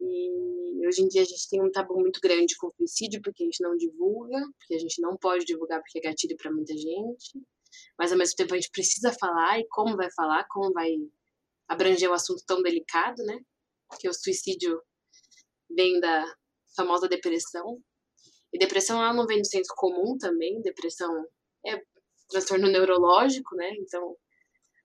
E 0.00 0.86
hoje 0.86 1.02
em 1.02 1.08
dia 1.08 1.22
a 1.22 1.24
gente 1.26 1.48
tem 1.48 1.60
um 1.60 1.72
tabu 1.72 1.98
muito 1.98 2.20
grande 2.20 2.56
com 2.56 2.68
o 2.68 2.72
suicídio, 2.76 3.20
porque 3.22 3.42
a 3.42 3.46
gente 3.46 3.60
não 3.60 3.76
divulga, 3.76 4.40
porque 4.56 4.74
a 4.74 4.78
gente 4.78 5.02
não 5.02 5.16
pode 5.16 5.44
divulgar 5.44 5.80
porque 5.80 5.98
é 5.98 6.02
gatilho 6.02 6.36
para 6.36 6.52
muita 6.52 6.76
gente. 6.76 7.42
Mas 7.98 8.12
ao 8.12 8.18
mesmo 8.18 8.36
tempo 8.36 8.54
a 8.54 8.56
gente 8.56 8.70
precisa 8.70 9.12
falar 9.12 9.58
e 9.58 9.66
como 9.68 9.96
vai 9.96 10.10
falar, 10.12 10.44
como 10.48 10.72
vai 10.72 10.90
abranger 11.68 12.10
o 12.10 12.14
assunto 12.14 12.42
tão 12.46 12.62
delicado, 12.62 13.22
né? 13.24 13.38
Porque 13.88 14.08
o 14.08 14.14
suicídio 14.14 14.80
vem 15.70 16.00
da 16.00 16.24
famosa 16.76 17.08
depressão. 17.08 17.80
E 18.52 18.58
depressão 18.58 19.02
ela 19.02 19.12
não 19.12 19.26
vem 19.26 19.40
do 19.40 19.46
senso 19.46 19.72
comum 19.76 20.16
também, 20.18 20.60
depressão 20.62 21.26
é 21.66 21.80
transtorno 22.28 22.68
neurológico, 22.68 23.54
né? 23.56 23.70
Então 23.78 24.16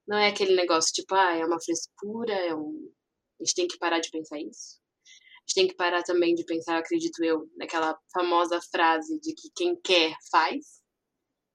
não 0.08 0.18
é 0.18 0.30
aquele 0.30 0.56
negócio 0.56 0.94
tipo, 0.94 1.14
ah, 1.14 1.36
é 1.36 1.46
uma 1.46 1.62
frescura, 1.62 2.34
é 2.34 2.56
um 2.56 2.92
a 3.40 3.44
gente 3.44 3.56
tem 3.56 3.68
que 3.68 3.78
parar 3.78 4.00
de 4.00 4.12
pensar 4.12 4.40
isso. 4.40 4.80
A 5.06 5.42
gente 5.48 5.56
tem 5.56 5.68
que 5.68 5.76
parar 5.76 6.04
também 6.04 6.36
de 6.36 6.44
pensar, 6.44 6.78
acredito 6.78 7.24
eu, 7.24 7.50
naquela 7.56 7.98
famosa 8.14 8.60
frase 8.70 9.20
de 9.20 9.34
que 9.34 9.50
quem 9.56 9.80
quer 9.82 10.14
faz, 10.30 10.82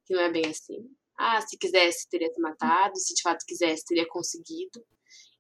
que 0.07 0.15
não 0.15 0.23
é 0.23 0.33
bem 0.33 0.47
assim. 0.47 0.91
Ah, 1.19 1.41
se 1.41 1.57
quisesse, 1.57 2.09
teria 2.09 2.33
se 2.33 2.41
matado, 2.41 2.97
se 2.99 3.15
de 3.15 3.23
fato 3.23 3.45
quisesse, 3.47 3.85
teria 3.85 4.07
conseguido. 4.09 4.85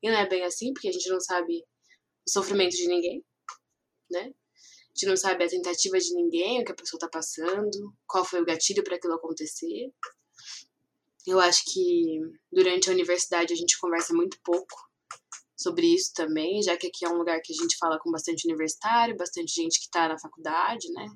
E 0.03 0.11
não 0.11 0.17
é 0.17 0.29
bem 0.29 0.43
assim, 0.45 0.73
porque 0.73 0.89
a 0.89 0.93
gente 0.93 1.09
não 1.09 1.21
sabe 1.21 1.65
o 2.27 2.31
sofrimento 2.31 2.77
de 2.77 2.87
ninguém, 2.87 3.25
né? 4.11 4.33
A 4.33 4.97
gente 4.97 5.07
não 5.07 5.17
sabe 5.17 5.45
a 5.45 5.49
tentativa 5.49 5.99
de 5.99 6.15
ninguém, 6.15 6.61
o 6.61 6.65
que 6.65 6.73
a 6.73 6.77
pessoa 6.77 6.99
está 6.99 7.09
passando, 7.09 7.93
qual 8.07 8.25
foi 8.25 8.41
o 8.41 8.45
gatilho 8.45 8.85
para 8.85 8.97
aquilo 8.97 9.15
acontecer. 9.15 9.93
Eu 11.27 11.41
acho 11.41 11.65
que 11.65 12.21
durante 12.53 12.89
a 12.89 12.93
universidade 12.93 13.53
a 13.53 13.57
gente 13.57 13.79
conversa 13.81 14.15
muito 14.15 14.39
pouco 14.43 14.89
sobre 15.57 15.87
isso 15.87 16.13
também, 16.15 16.63
já 16.63 16.77
que 16.77 16.87
aqui 16.87 17.05
é 17.05 17.09
um 17.09 17.17
lugar 17.17 17.41
que 17.41 17.53
a 17.53 17.57
gente 17.57 17.77
fala 17.79 17.99
com 17.99 18.11
bastante 18.11 18.47
universitário, 18.47 19.17
bastante 19.17 19.55
gente 19.55 19.79
que 19.81 19.87
está 19.87 20.09
na 20.09 20.19
faculdade, 20.19 20.93
né? 20.93 21.07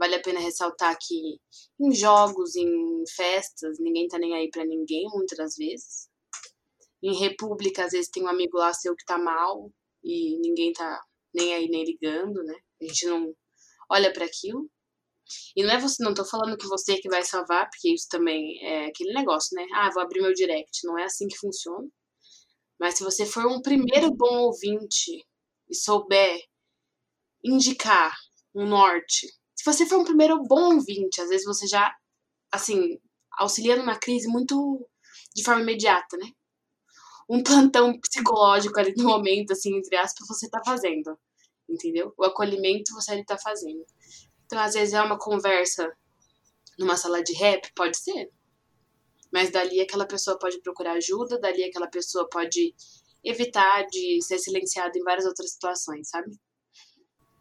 Vale 0.00 0.14
a 0.14 0.22
pena 0.22 0.40
ressaltar 0.40 0.96
que 0.98 1.38
em 1.78 1.94
jogos, 1.94 2.56
em 2.56 3.04
festas, 3.14 3.78
ninguém 3.78 4.08
tá 4.08 4.18
nem 4.18 4.34
aí 4.34 4.48
para 4.48 4.64
ninguém, 4.64 5.06
muitas 5.12 5.36
das 5.36 5.56
vezes. 5.56 6.08
Em 7.02 7.14
república, 7.14 7.84
às 7.84 7.92
vezes 7.92 8.10
tem 8.10 8.22
um 8.22 8.28
amigo 8.28 8.56
lá 8.56 8.72
seu 8.72 8.96
que 8.96 9.04
tá 9.04 9.18
mal 9.18 9.70
e 10.02 10.38
ninguém 10.40 10.72
tá 10.72 10.98
nem 11.34 11.52
aí 11.52 11.68
nem 11.68 11.84
ligando, 11.84 12.42
né? 12.42 12.54
A 12.80 12.86
gente 12.86 13.06
não 13.06 13.34
olha 13.90 14.10
para 14.10 14.24
aquilo. 14.24 14.70
E 15.54 15.62
não 15.62 15.70
é 15.70 15.78
você, 15.78 16.02
não 16.02 16.14
tô 16.14 16.24
falando 16.24 16.56
que 16.56 16.66
você 16.66 16.96
que 16.98 17.08
vai 17.10 17.22
salvar, 17.22 17.68
porque 17.68 17.92
isso 17.92 18.08
também 18.08 18.58
é 18.64 18.86
aquele 18.86 19.12
negócio, 19.12 19.54
né? 19.54 19.66
Ah, 19.74 19.90
vou 19.92 20.02
abrir 20.02 20.22
meu 20.22 20.32
direct. 20.32 20.86
Não 20.86 20.98
é 20.98 21.04
assim 21.04 21.28
que 21.28 21.36
funciona. 21.36 21.86
Mas 22.78 22.94
se 22.96 23.04
você 23.04 23.26
for 23.26 23.46
um 23.46 23.60
primeiro 23.60 24.10
bom 24.14 24.44
ouvinte 24.44 25.22
e 25.68 25.74
souber 25.74 26.40
indicar 27.44 28.16
um 28.54 28.66
norte, 28.66 29.28
se 29.60 29.64
você 29.66 29.84
for 29.84 29.98
um 29.98 30.04
primeiro 30.04 30.42
bom 30.42 30.76
ouvinte, 30.76 31.20
às 31.20 31.28
vezes 31.28 31.44
você 31.44 31.66
já, 31.66 31.94
assim, 32.50 32.98
auxilia 33.32 33.76
numa 33.76 33.98
crise 33.98 34.26
muito 34.26 34.88
de 35.34 35.44
forma 35.44 35.60
imediata, 35.60 36.16
né? 36.16 36.30
Um 37.28 37.42
plantão 37.42 38.00
psicológico 38.00 38.80
ali 38.80 38.94
no 38.96 39.04
momento, 39.04 39.52
assim, 39.52 39.76
entre 39.76 39.96
aspas, 39.98 40.26
você 40.26 40.48
tá 40.48 40.62
fazendo, 40.64 41.14
entendeu? 41.68 42.14
O 42.16 42.24
acolhimento 42.24 42.94
você 42.94 43.12
ali 43.12 43.22
tá 43.22 43.36
fazendo. 43.36 43.84
Então, 44.46 44.58
às 44.58 44.72
vezes 44.72 44.94
é 44.94 45.02
uma 45.02 45.18
conversa 45.18 45.94
numa 46.78 46.96
sala 46.96 47.22
de 47.22 47.34
rap, 47.34 47.70
pode 47.74 47.98
ser. 47.98 48.32
Mas 49.30 49.50
dali 49.50 49.78
aquela 49.78 50.06
pessoa 50.06 50.38
pode 50.38 50.58
procurar 50.62 50.92
ajuda, 50.92 51.38
dali 51.38 51.64
aquela 51.64 51.86
pessoa 51.86 52.26
pode 52.30 52.74
evitar 53.22 53.84
de 53.88 54.22
ser 54.22 54.38
silenciada 54.38 54.98
em 54.98 55.02
várias 55.02 55.26
outras 55.26 55.52
situações, 55.52 56.08
sabe? 56.08 56.30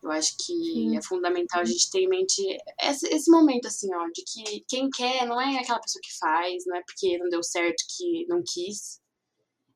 Eu 0.01 0.11
acho 0.11 0.35
que 0.37 0.53
Sim. 0.53 0.97
é 0.97 1.01
fundamental 1.01 1.59
a 1.61 1.65
gente 1.65 1.91
ter 1.91 1.99
em 1.99 2.07
mente 2.07 2.41
esse, 2.81 3.07
esse, 3.07 3.29
momento, 3.29 3.67
assim, 3.67 3.93
ó, 3.93 4.07
de 4.07 4.23
que 4.23 4.61
quem 4.67 4.89
quer 4.89 5.27
não 5.27 5.39
é 5.39 5.57
aquela 5.57 5.79
pessoa 5.79 6.01
que 6.01 6.17
faz, 6.17 6.63
não 6.65 6.77
é 6.77 6.83
porque 6.83 7.17
não 7.17 7.29
deu 7.29 7.43
certo 7.43 7.83
que 7.97 8.25
não 8.27 8.41
quis. 8.41 9.01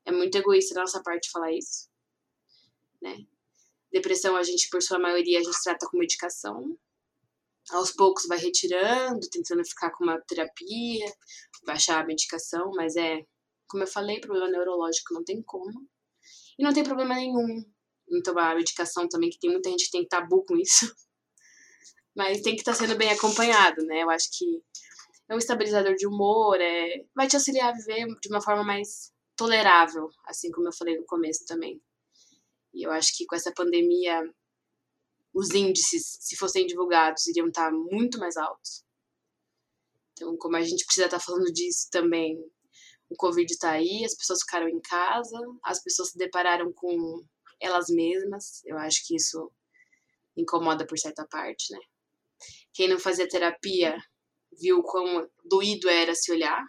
É 0.06 0.12
muito 0.12 0.38
egoísta 0.38 0.74
da 0.74 0.82
nossa 0.82 1.02
parte 1.04 1.30
falar 1.30 1.52
isso, 1.52 1.90
né? 3.02 3.26
Depressão, 3.92 4.36
a 4.36 4.44
gente, 4.44 4.70
por 4.70 4.82
sua 4.82 4.98
maioria, 4.98 5.40
a 5.40 5.44
gente 5.44 5.62
trata 5.64 5.88
com 5.88 5.98
medicação, 5.98 6.78
aos 7.72 7.92
poucos 7.92 8.26
vai 8.26 8.38
retirando, 8.38 9.30
tentando 9.30 9.64
ficar 9.66 9.92
com 9.92 10.04
uma 10.04 10.20
terapia, 10.22 11.14
baixar 11.66 12.02
a 12.02 12.06
medicação, 12.06 12.72
mas 12.76 12.96
é, 12.96 13.26
como 13.68 13.84
eu 13.84 13.88
falei, 13.88 14.20
problema 14.20 14.50
neurológico 14.50 15.14
não 15.14 15.24
tem 15.24 15.42
como. 15.42 15.88
E 16.58 16.64
não 16.64 16.74
tem 16.74 16.84
problema 16.84 17.16
nenhum 17.16 17.64
em 18.10 18.22
tomar 18.22 18.56
medicação 18.56 19.08
também, 19.08 19.30
que 19.30 19.40
tem 19.40 19.52
muita 19.52 19.70
gente 19.70 19.86
que 19.86 19.92
tem 19.92 20.08
tabu 20.08 20.44
com 20.46 20.56
isso. 20.58 20.94
Mas 22.16 22.42
tem 22.42 22.56
que 22.56 22.62
estar 22.62 22.74
tá 22.74 22.78
sendo 22.78 22.96
bem 22.96 23.10
acompanhado, 23.10 23.84
né? 23.86 24.04
Eu 24.04 24.10
acho 24.10 24.30
que 24.38 24.62
é 25.30 25.36
um 25.36 25.40
estabilizador 25.40 25.96
de 25.96 26.06
humor, 26.06 26.60
é... 26.60 27.06
vai 27.16 27.28
te 27.28 27.36
auxiliar 27.36 27.70
a 27.70 27.78
viver 27.78 28.06
de 28.22 28.30
uma 28.30 28.42
forma 28.42 28.64
mais 28.64 29.12
tolerável, 29.36 30.10
assim 30.26 30.52
como 30.52 30.68
eu 30.68 30.74
falei 30.74 30.98
no 30.98 31.06
começo 31.06 31.46
também. 31.46 31.82
E 32.74 32.86
eu 32.86 32.92
acho 32.92 33.16
que 33.18 33.26
com 33.26 33.36
essa 33.36 33.52
pandemia 33.52 34.22
os 35.34 35.50
índices, 35.52 36.18
se 36.22 36.36
fossem 36.36 36.68
divulgados, 36.68 37.26
iriam 37.28 37.48
estar 37.48 37.72
muito 37.72 38.20
mais 38.20 38.38
altos. 38.38 38.86
Então, 40.12 40.38
como 40.38 40.56
a 40.56 40.62
gente 40.62 40.86
precisa 40.86 41.06
estar 41.06 41.20
falando 41.20 41.52
disso 41.52 41.88
também, 41.92 42.38
o 43.10 43.16
Covid 43.16 43.52
está 43.52 43.72
aí, 43.72 44.06
as 44.06 44.16
pessoas 44.16 44.42
ficaram 44.42 44.70
em 44.70 44.80
casa, 44.80 45.38
as 45.64 45.82
pessoas 45.82 46.10
se 46.10 46.18
depararam 46.18 46.72
com 46.72 47.26
elas 47.64 47.88
mesmas. 47.90 48.62
Eu 48.66 48.78
acho 48.78 49.06
que 49.08 49.16
isso 49.16 49.52
incomoda 50.36 50.86
por 50.86 50.98
certa 50.98 51.26
parte, 51.26 51.72
né? 51.72 51.80
Quem 52.74 52.88
não 52.88 53.00
fazia 53.00 53.28
terapia 53.28 53.98
viu 54.60 54.84
quão 54.84 55.30
doído 55.44 55.90
era 55.90 56.14
se 56.14 56.32
olhar, 56.32 56.64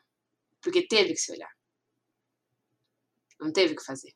porque 0.63 0.87
teve 0.87 1.15
que 1.15 1.21
se 1.21 1.33
olhar. 1.33 1.51
Não 3.41 3.53
teve 3.53 3.75
que 3.75 3.85
fazer. 3.85 4.15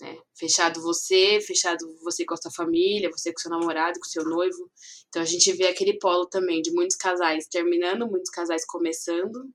Né? 0.00 0.18
Fechado 0.34 0.82
você, 0.82 1.40
fechado 1.40 1.96
você 2.02 2.24
com 2.24 2.34
a 2.34 2.36
sua 2.36 2.50
família, 2.50 3.10
você 3.10 3.32
com 3.32 3.38
seu 3.38 3.50
namorado, 3.50 4.00
com 4.00 4.04
seu 4.04 4.24
noivo. 4.24 4.70
Então 5.08 5.22
a 5.22 5.24
gente 5.24 5.52
vê 5.52 5.68
aquele 5.68 5.98
polo 5.98 6.26
também 6.26 6.60
de 6.60 6.72
muitos 6.72 6.96
casais 6.96 7.46
terminando, 7.46 8.08
muitos 8.08 8.30
casais 8.30 8.66
começando, 8.66 9.48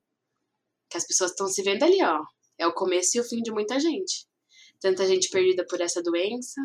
que 0.90 0.98
as 0.98 1.06
pessoas 1.06 1.32
estão 1.32 1.48
se 1.48 1.62
vendo 1.62 1.84
ali, 1.84 2.02
ó. 2.02 2.24
É 2.58 2.66
o 2.66 2.74
começo 2.74 3.18
e 3.18 3.20
o 3.20 3.24
fim 3.24 3.42
de 3.42 3.52
muita 3.52 3.80
gente. 3.80 4.26
Tanta 4.80 5.06
gente 5.08 5.30
perdida 5.30 5.66
por 5.68 5.82
essa 5.82 6.02
doença 6.02 6.62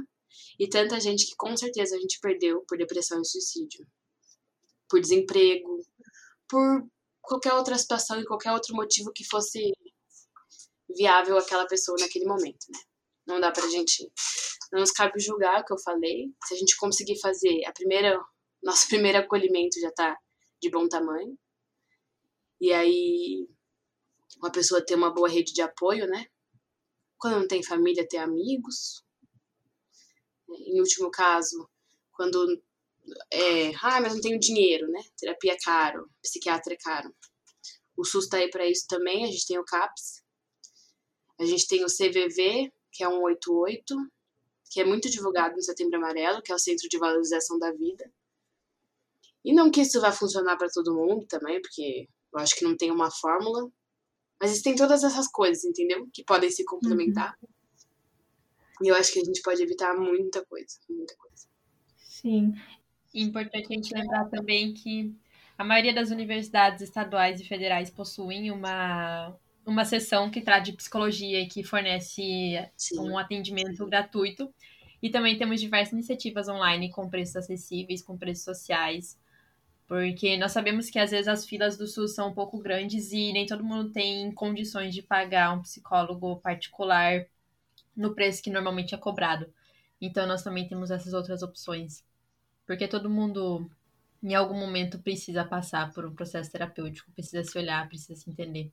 e 0.59 0.68
tanta 0.68 1.01
gente 1.01 1.27
que 1.27 1.37
com 1.37 1.57
certeza 1.57 1.96
a 1.96 2.01
gente 2.01 2.18
perdeu 2.20 2.64
por 2.68 2.77
depressão 2.77 3.20
e 3.20 3.25
suicídio, 3.25 3.87
por 4.88 5.01
desemprego, 5.01 5.85
por 6.48 6.87
qualquer 7.20 7.55
outra 7.55 7.79
situação 7.79 8.20
e 8.20 8.27
qualquer 8.27 8.53
outro 8.53 8.75
motivo 8.75 9.12
que 9.14 9.25
fosse 9.25 9.72
viável 10.94 11.38
aquela 11.38 11.66
pessoa 11.66 11.96
naquele 11.98 12.27
momento, 12.27 12.66
né? 12.70 12.79
Não 13.27 13.40
dá 13.40 13.51
pra 13.51 13.68
gente. 13.68 14.11
Não 14.72 14.81
nos 14.81 14.90
cabe 14.90 15.20
julgar 15.20 15.61
o 15.61 15.64
que 15.64 15.72
eu 15.72 15.79
falei. 15.79 16.33
Se 16.44 16.55
a 16.55 16.57
gente 16.57 16.77
conseguir 16.77 17.18
fazer 17.20 17.64
a 17.66 17.72
primeira. 17.72 18.20
Nosso 18.62 18.87
primeiro 18.88 19.18
acolhimento 19.18 19.81
já 19.81 19.90
tá 19.92 20.16
de 20.61 20.70
bom 20.70 20.88
tamanho. 20.88 21.38
E 22.61 22.72
aí. 22.72 23.48
Uma 24.38 24.51
pessoa 24.51 24.85
ter 24.85 24.94
uma 24.94 25.12
boa 25.12 25.29
rede 25.29 25.53
de 25.53 25.62
apoio, 25.62 26.07
né? 26.07 26.27
Quando 27.22 27.38
não 27.38 27.46
tem 27.46 27.62
família, 27.62 28.04
ter 28.04 28.16
amigos. 28.16 29.04
Em 30.50 30.80
último 30.80 31.08
caso, 31.08 31.70
quando. 32.11 32.61
É, 33.32 33.68
ah, 33.80 34.00
mas 34.00 34.14
não 34.14 34.20
tenho 34.20 34.40
dinheiro, 34.40 34.90
né? 34.90 35.00
Terapia 35.16 35.52
é 35.52 35.56
caro, 35.56 36.11
psiquiatra 36.20 36.74
é 36.74 36.76
caro. 36.76 37.14
O 37.96 38.04
SUS 38.04 38.26
tá 38.26 38.38
aí 38.38 38.50
para 38.50 38.68
isso 38.68 38.87
também, 38.88 39.24
a 39.24 39.28
gente 39.28 39.46
tem 39.46 39.56
o 39.56 39.64
CAPS. 39.64 40.24
A 41.38 41.44
gente 41.44 41.68
tem 41.68 41.85
o 41.85 41.87
CVV, 41.87 42.72
que 42.90 43.04
é 43.04 43.08
um 43.08 43.22
88, 43.22 43.94
que 44.68 44.80
é 44.80 44.85
muito 44.85 45.08
divulgado 45.08 45.54
no 45.54 45.62
Setembro 45.62 45.98
Amarelo, 45.98 46.42
que 46.42 46.50
é 46.50 46.54
o 46.56 46.58
Centro 46.58 46.88
de 46.88 46.98
Valorização 46.98 47.56
da 47.56 47.70
Vida. 47.70 48.12
E 49.44 49.54
não 49.54 49.70
que 49.70 49.82
isso 49.82 50.00
vá 50.00 50.11
funcionar 50.11 50.56
para 50.56 50.68
todo 50.68 50.94
mundo 50.94 51.24
também, 51.28 51.62
porque 51.62 52.08
eu 52.35 52.40
acho 52.40 52.56
que 52.56 52.64
não 52.64 52.76
tem 52.76 52.90
uma 52.90 53.12
fórmula. 53.12 53.70
Mas 54.42 54.50
existem 54.50 54.74
todas 54.74 55.05
essas 55.05 55.28
coisas, 55.28 55.64
entendeu? 55.64 56.09
Que 56.12 56.24
podem 56.24 56.50
se 56.50 56.64
complementar. 56.64 57.38
Uhum. 57.40 58.87
E 58.87 58.88
eu 58.88 58.96
acho 58.96 59.12
que 59.12 59.20
a 59.20 59.24
gente 59.24 59.40
pode 59.40 59.62
evitar 59.62 59.94
muita 59.94 60.44
coisa, 60.44 60.81
muita 60.90 61.14
coisa. 61.14 61.46
Sim. 61.96 62.52
importante 63.14 63.66
a 63.70 63.74
gente 63.74 63.94
lembrar 63.94 64.24
também 64.24 64.74
que 64.74 65.14
a 65.57 65.62
maioria 65.62 65.94
das 65.94 66.11
universidades 66.11 66.83
estaduais 66.83 67.40
e 67.40 67.44
federais 67.44 67.88
possuem 67.88 68.50
uma 68.50 69.33
uma 69.64 69.85
sessão 69.85 70.28
que 70.28 70.40
trata 70.40 70.62
de 70.62 70.72
psicologia 70.72 71.40
e 71.40 71.46
que 71.46 71.62
fornece 71.62 72.68
Sim. 72.76 72.98
um 72.98 73.16
atendimento 73.16 73.87
gratuito. 73.87 74.52
E 75.00 75.09
também 75.09 75.38
temos 75.38 75.61
diversas 75.61 75.92
iniciativas 75.92 76.48
online 76.48 76.90
com 76.90 77.09
preços 77.09 77.37
acessíveis, 77.37 78.02
com 78.02 78.18
preços 78.18 78.42
sociais, 78.42 79.16
porque 79.92 80.38
nós 80.38 80.52
sabemos 80.52 80.88
que 80.88 80.98
às 80.98 81.11
vezes 81.11 81.28
as 81.28 81.44
filas 81.44 81.76
do 81.76 81.87
SUS 81.87 82.14
são 82.14 82.31
um 82.31 82.33
pouco 82.33 82.59
grandes 82.59 83.12
e 83.12 83.31
nem 83.31 83.44
todo 83.44 83.62
mundo 83.62 83.90
tem 83.90 84.33
condições 84.33 84.94
de 84.94 85.02
pagar 85.02 85.52
um 85.52 85.61
psicólogo 85.61 86.37
particular 86.37 87.26
no 87.94 88.14
preço 88.14 88.42
que 88.42 88.48
normalmente 88.48 88.94
é 88.94 88.96
cobrado. 88.96 89.52
Então 90.00 90.26
nós 90.26 90.42
também 90.42 90.66
temos 90.66 90.90
essas 90.90 91.12
outras 91.12 91.42
opções. 91.42 92.02
Porque 92.66 92.88
todo 92.88 93.11
mundo 93.11 93.70
em 94.22 94.35
algum 94.35 94.59
momento 94.59 94.98
precisa 94.98 95.44
passar 95.44 95.92
por 95.92 96.07
um 96.07 96.14
processo 96.14 96.50
terapêutico, 96.50 97.12
precisa 97.12 97.44
se 97.44 97.59
olhar, 97.59 97.87
precisa 97.87 98.18
se 98.18 98.31
entender. 98.31 98.72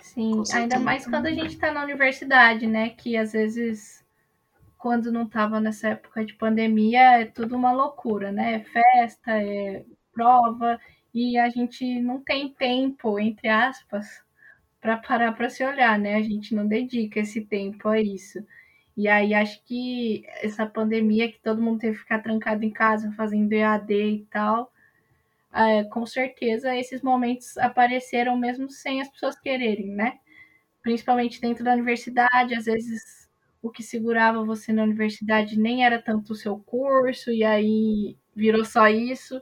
Sim, 0.00 0.42
ainda 0.52 0.78
mais 0.78 1.06
quando 1.06 1.28
a 1.28 1.32
gente 1.32 1.54
está 1.54 1.72
na 1.72 1.82
universidade, 1.82 2.66
né? 2.66 2.90
Que 2.90 3.16
às 3.16 3.32
vezes, 3.32 4.04
quando 4.76 5.10
não 5.10 5.22
estava 5.22 5.58
nessa 5.58 5.88
época 5.88 6.26
de 6.26 6.34
pandemia, 6.34 7.22
é 7.22 7.24
tudo 7.24 7.56
uma 7.56 7.72
loucura, 7.72 8.30
né? 8.30 8.56
É 8.56 8.60
festa, 8.60 9.42
é 9.42 9.82
prova, 10.12 10.78
e 11.14 11.38
a 11.38 11.48
gente 11.50 12.00
não 12.00 12.20
tem 12.22 12.50
tempo, 12.54 13.18
entre 13.18 13.48
aspas, 13.48 14.06
para 14.80 14.96
parar 14.98 15.32
para 15.32 15.50
se 15.50 15.64
olhar, 15.64 15.98
né? 15.98 16.16
A 16.16 16.22
gente 16.22 16.54
não 16.54 16.66
dedica 16.68 17.20
esse 17.20 17.42
tempo 17.42 17.88
a 17.88 18.00
isso. 18.00 18.44
E 18.96 19.08
aí 19.08 19.34
acho 19.34 19.62
que 19.64 20.24
essa 20.42 20.66
pandemia 20.66 21.30
que 21.32 21.40
todo 21.40 21.62
mundo 21.62 21.80
teve 21.80 21.94
que 21.96 22.02
ficar 22.02 22.20
trancado 22.20 22.64
em 22.64 22.70
casa 22.70 23.12
fazendo 23.12 23.52
EAD 23.52 23.94
e 23.94 24.26
tal, 24.30 24.72
é, 25.54 25.84
com 25.84 26.06
certeza 26.06 26.76
esses 26.76 27.02
momentos 27.02 27.56
apareceram 27.58 28.36
mesmo 28.38 28.70
sem 28.70 29.00
as 29.02 29.08
pessoas 29.10 29.38
quererem, 29.40 29.88
né? 29.90 30.18
Principalmente 30.82 31.40
dentro 31.40 31.64
da 31.64 31.72
universidade, 31.74 32.54
às 32.54 32.66
vezes 32.66 33.28
o 33.62 33.70
que 33.70 33.82
segurava 33.82 34.44
você 34.44 34.72
na 34.72 34.84
universidade 34.84 35.58
nem 35.58 35.84
era 35.84 36.00
tanto 36.02 36.32
o 36.32 36.36
seu 36.36 36.58
curso, 36.58 37.30
e 37.32 37.44
aí 37.44 38.16
virou 38.36 38.64
só 38.64 38.88
isso. 38.88 39.40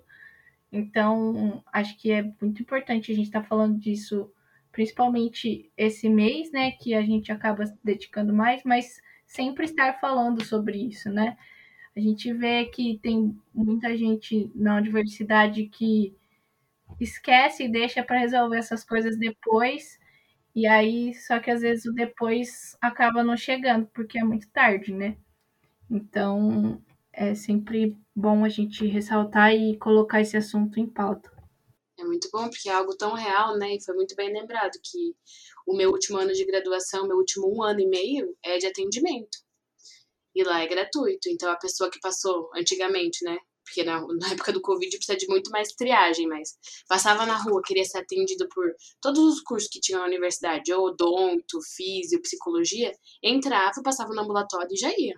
Então, 0.72 1.62
acho 1.72 1.96
que 1.98 2.12
é 2.12 2.22
muito 2.40 2.62
importante 2.62 3.10
a 3.10 3.14
gente 3.14 3.26
estar 3.26 3.42
tá 3.42 3.48
falando 3.48 3.78
disso, 3.78 4.32
principalmente 4.70 5.70
esse 5.76 6.08
mês, 6.08 6.52
né? 6.52 6.72
Que 6.72 6.94
a 6.94 7.02
gente 7.02 7.32
acaba 7.32 7.66
se 7.66 7.76
dedicando 7.82 8.32
mais, 8.32 8.62
mas 8.64 9.00
sempre 9.26 9.64
estar 9.64 10.00
falando 10.00 10.44
sobre 10.44 10.78
isso, 10.78 11.10
né? 11.10 11.36
A 11.96 12.00
gente 12.00 12.32
vê 12.32 12.66
que 12.66 12.98
tem 13.02 13.36
muita 13.52 13.96
gente 13.96 14.50
na 14.54 14.76
universidade 14.76 15.66
que 15.66 16.14
esquece 17.00 17.64
e 17.64 17.70
deixa 17.70 18.02
para 18.02 18.18
resolver 18.18 18.58
essas 18.58 18.84
coisas 18.84 19.18
depois. 19.18 19.98
E 20.54 20.66
aí, 20.66 21.14
só 21.14 21.38
que 21.40 21.50
às 21.50 21.62
vezes 21.62 21.86
o 21.86 21.92
depois 21.92 22.76
acaba 22.80 23.24
não 23.24 23.36
chegando, 23.36 23.86
porque 23.92 24.18
é 24.18 24.24
muito 24.24 24.48
tarde, 24.50 24.92
né? 24.92 25.16
Então, 25.90 26.80
é 27.12 27.34
sempre 27.34 27.96
bom 28.20 28.44
a 28.44 28.48
gente 28.48 28.86
ressaltar 28.86 29.54
e 29.54 29.78
colocar 29.78 30.20
esse 30.20 30.36
assunto 30.36 30.78
em 30.78 30.86
pauta. 30.86 31.30
É 31.98 32.04
muito 32.04 32.28
bom, 32.32 32.48
porque 32.48 32.68
é 32.68 32.72
algo 32.72 32.96
tão 32.96 33.14
real, 33.14 33.56
né? 33.58 33.74
E 33.74 33.84
foi 33.84 33.94
muito 33.94 34.14
bem 34.14 34.32
lembrado 34.32 34.72
que 34.82 35.14
o 35.66 35.76
meu 35.76 35.90
último 35.90 36.18
ano 36.18 36.32
de 36.32 36.44
graduação, 36.44 37.06
meu 37.06 37.16
último 37.16 37.54
um 37.54 37.62
ano 37.62 37.80
e 37.80 37.86
meio, 37.86 38.36
é 38.42 38.58
de 38.58 38.66
atendimento. 38.66 39.38
E 40.34 40.42
lá 40.42 40.60
é 40.60 40.66
gratuito. 40.66 41.28
Então 41.28 41.50
a 41.50 41.56
pessoa 41.56 41.90
que 41.90 42.00
passou 42.00 42.50
antigamente, 42.54 43.24
né? 43.24 43.38
Porque 43.64 43.84
na, 43.84 44.00
na 44.00 44.32
época 44.32 44.52
do 44.52 44.60
Covid 44.60 44.90
precisa 44.96 45.16
de 45.16 45.26
muito 45.28 45.50
mais 45.50 45.72
triagem, 45.74 46.26
mas 46.26 46.56
passava 46.88 47.26
na 47.26 47.36
rua, 47.36 47.62
queria 47.64 47.84
ser 47.84 47.98
atendido 47.98 48.48
por 48.48 48.64
todos 49.00 49.20
os 49.20 49.40
cursos 49.42 49.68
que 49.70 49.80
tinha 49.80 49.98
na 49.98 50.06
universidade, 50.06 50.72
odonto, 50.72 51.60
físio, 51.76 52.20
psicologia, 52.22 52.92
entrava, 53.22 53.82
passava 53.82 54.14
no 54.14 54.22
ambulatório 54.22 54.72
e 54.72 54.76
já 54.76 54.90
ia. 54.96 55.14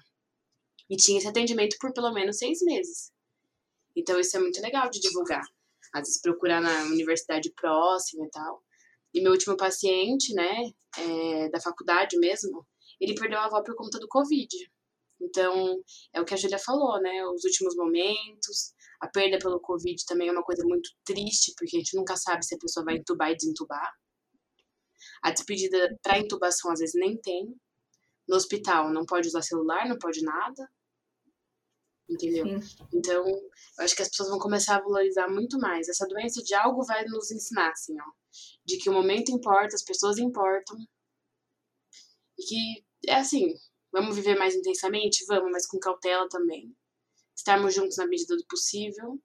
E 0.93 0.97
tinha 0.97 1.17
esse 1.17 1.27
atendimento 1.27 1.79
por 1.81 1.91
pelo 1.95 2.13
menos 2.13 2.37
seis 2.37 2.61
meses. 2.61 3.11
Então 3.97 4.21
isso 4.21 4.37
é 4.37 4.41
muito 4.41 4.61
legal 4.61 4.91
de 4.91 5.01
divulgar. 5.01 5.43
Às 5.91 6.03
vezes 6.03 6.21
procurar 6.21 6.61
na 6.61 6.83
universidade 6.85 7.51
próxima 7.57 8.27
e 8.27 8.31
tal. 8.31 8.63
E 9.15 9.23
meu 9.23 9.33
último 9.33 9.57
paciente, 9.57 10.35
né, 10.35 10.71
é, 10.99 11.49
da 11.49 11.59
faculdade 11.63 12.19
mesmo, 12.19 12.67
ele 13.01 13.15
perdeu 13.15 13.39
a 13.39 13.47
avó 13.47 13.63
por 13.63 13.75
conta 13.75 13.99
do 13.99 14.07
Covid. 14.07 14.55
Então, 15.19 15.83
é 16.13 16.21
o 16.21 16.27
que 16.27 16.35
a 16.35 16.37
Julia 16.37 16.59
falou, 16.59 17.01
né? 17.01 17.25
Os 17.27 17.45
últimos 17.45 17.75
momentos, 17.75 18.75
a 19.01 19.09
perda 19.09 19.39
pelo 19.39 19.61
Covid 19.61 20.05
também 20.05 20.29
é 20.29 20.33
uma 20.33 20.43
coisa 20.43 20.63
muito 20.63 20.91
triste, 21.05 21.55
porque 21.57 21.77
a 21.77 21.79
gente 21.79 21.97
nunca 21.97 22.17
sabe 22.17 22.45
se 22.45 22.55
a 22.55 22.59
pessoa 22.59 22.85
vai 22.85 22.97
entubar 22.97 23.31
e 23.31 23.37
desentubar. 23.37 23.93
A 25.23 25.31
despedida 25.31 25.99
para 26.03 26.19
intubação 26.19 26.71
às 26.71 26.81
vezes 26.81 26.95
nem 26.95 27.17
tem. 27.17 27.55
No 28.29 28.37
hospital 28.37 28.93
não 28.93 29.07
pode 29.07 29.29
usar 29.29 29.41
celular, 29.43 29.89
não 29.89 29.99
pode 29.99 30.23
nada. 30.23 30.69
Entendeu? 32.13 32.61
Sim. 32.61 32.87
Então, 32.93 33.27
eu 33.27 33.85
acho 33.85 33.97
que 33.97 34.03
as 34.03 34.09
pessoas 34.09 34.29
vão 34.29 34.39
começar 34.39 34.77
a 34.77 34.83
valorizar 34.83 35.29
muito 35.29 35.59
mais. 35.59 35.89
Essa 35.89 36.07
doença 36.07 36.43
de 36.43 36.55
algo 36.55 36.85
vai 36.85 37.05
nos 37.07 37.31
ensinar, 37.31 37.71
assim, 37.71 37.95
ó. 37.99 38.05
De 38.65 38.77
que 38.77 38.91
o 38.91 38.93
momento 38.93 39.33
importa, 39.33 39.75
as 39.75 39.83
pessoas 39.83 40.19
importam. 40.19 40.77
E 42.39 42.43
que, 42.45 42.85
é 43.07 43.15
assim, 43.15 43.55
vamos 43.91 44.17
viver 44.17 44.37
mais 44.37 44.55
intensamente? 44.55 45.25
Vamos, 45.27 45.51
mas 45.51 45.67
com 45.67 45.79
cautela 45.79 46.29
também. 46.29 46.75
Estarmos 47.35 47.75
juntos 47.75 47.97
na 47.97 48.07
medida 48.07 48.37
do 48.37 48.47
possível. 48.47 49.19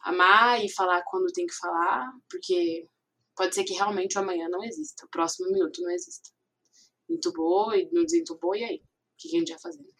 Amar 0.00 0.64
e 0.64 0.70
falar 0.70 1.02
quando 1.04 1.32
tem 1.32 1.46
que 1.46 1.54
falar, 1.54 2.12
porque 2.30 2.88
pode 3.34 3.54
ser 3.54 3.64
que 3.64 3.74
realmente 3.74 4.16
o 4.16 4.20
amanhã 4.20 4.48
não 4.48 4.62
exista, 4.64 5.04
o 5.04 5.10
próximo 5.10 5.50
minuto 5.50 5.82
não 5.82 5.90
exista. 5.90 6.30
Entubou 7.08 7.74
e 7.74 7.88
não 7.92 8.04
desentubou, 8.04 8.54
e 8.54 8.64
aí? 8.64 8.76
O 8.76 9.16
que 9.18 9.28
a 9.28 9.38
gente 9.38 9.50
vai 9.50 9.60
fazer? 9.60 9.97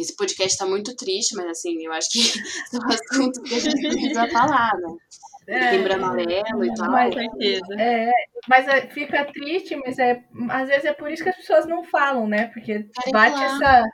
Esse 0.00 0.14
podcast 0.14 0.56
tá 0.56 0.66
muito 0.66 0.94
triste, 0.96 1.34
mas 1.34 1.46
assim, 1.46 1.84
eu 1.84 1.92
acho 1.92 2.10
que 2.10 2.20
são 2.70 2.80
assuntos 2.88 3.38
que 3.40 3.54
a 3.54 3.60
gente 3.60 3.80
precisa 3.80 4.28
falar, 4.28 4.74
né? 4.76 4.96
É, 5.48 5.70
Lembra 5.70 5.94
amarelo 5.94 6.64
e 6.64 6.74
tal. 6.74 6.90
Mas, 6.90 7.14
é, 7.78 8.12
mas 8.46 8.68
é, 8.68 8.86
fica 8.88 9.24
triste, 9.24 9.74
mas 9.76 9.98
é, 9.98 10.22
às 10.50 10.68
vezes 10.68 10.84
é 10.84 10.92
por 10.92 11.10
isso 11.10 11.22
que 11.22 11.30
as 11.30 11.36
pessoas 11.36 11.66
não 11.66 11.82
falam, 11.82 12.26
né? 12.26 12.48
Porque 12.48 12.86
bate 13.10 13.42
essa 13.42 13.84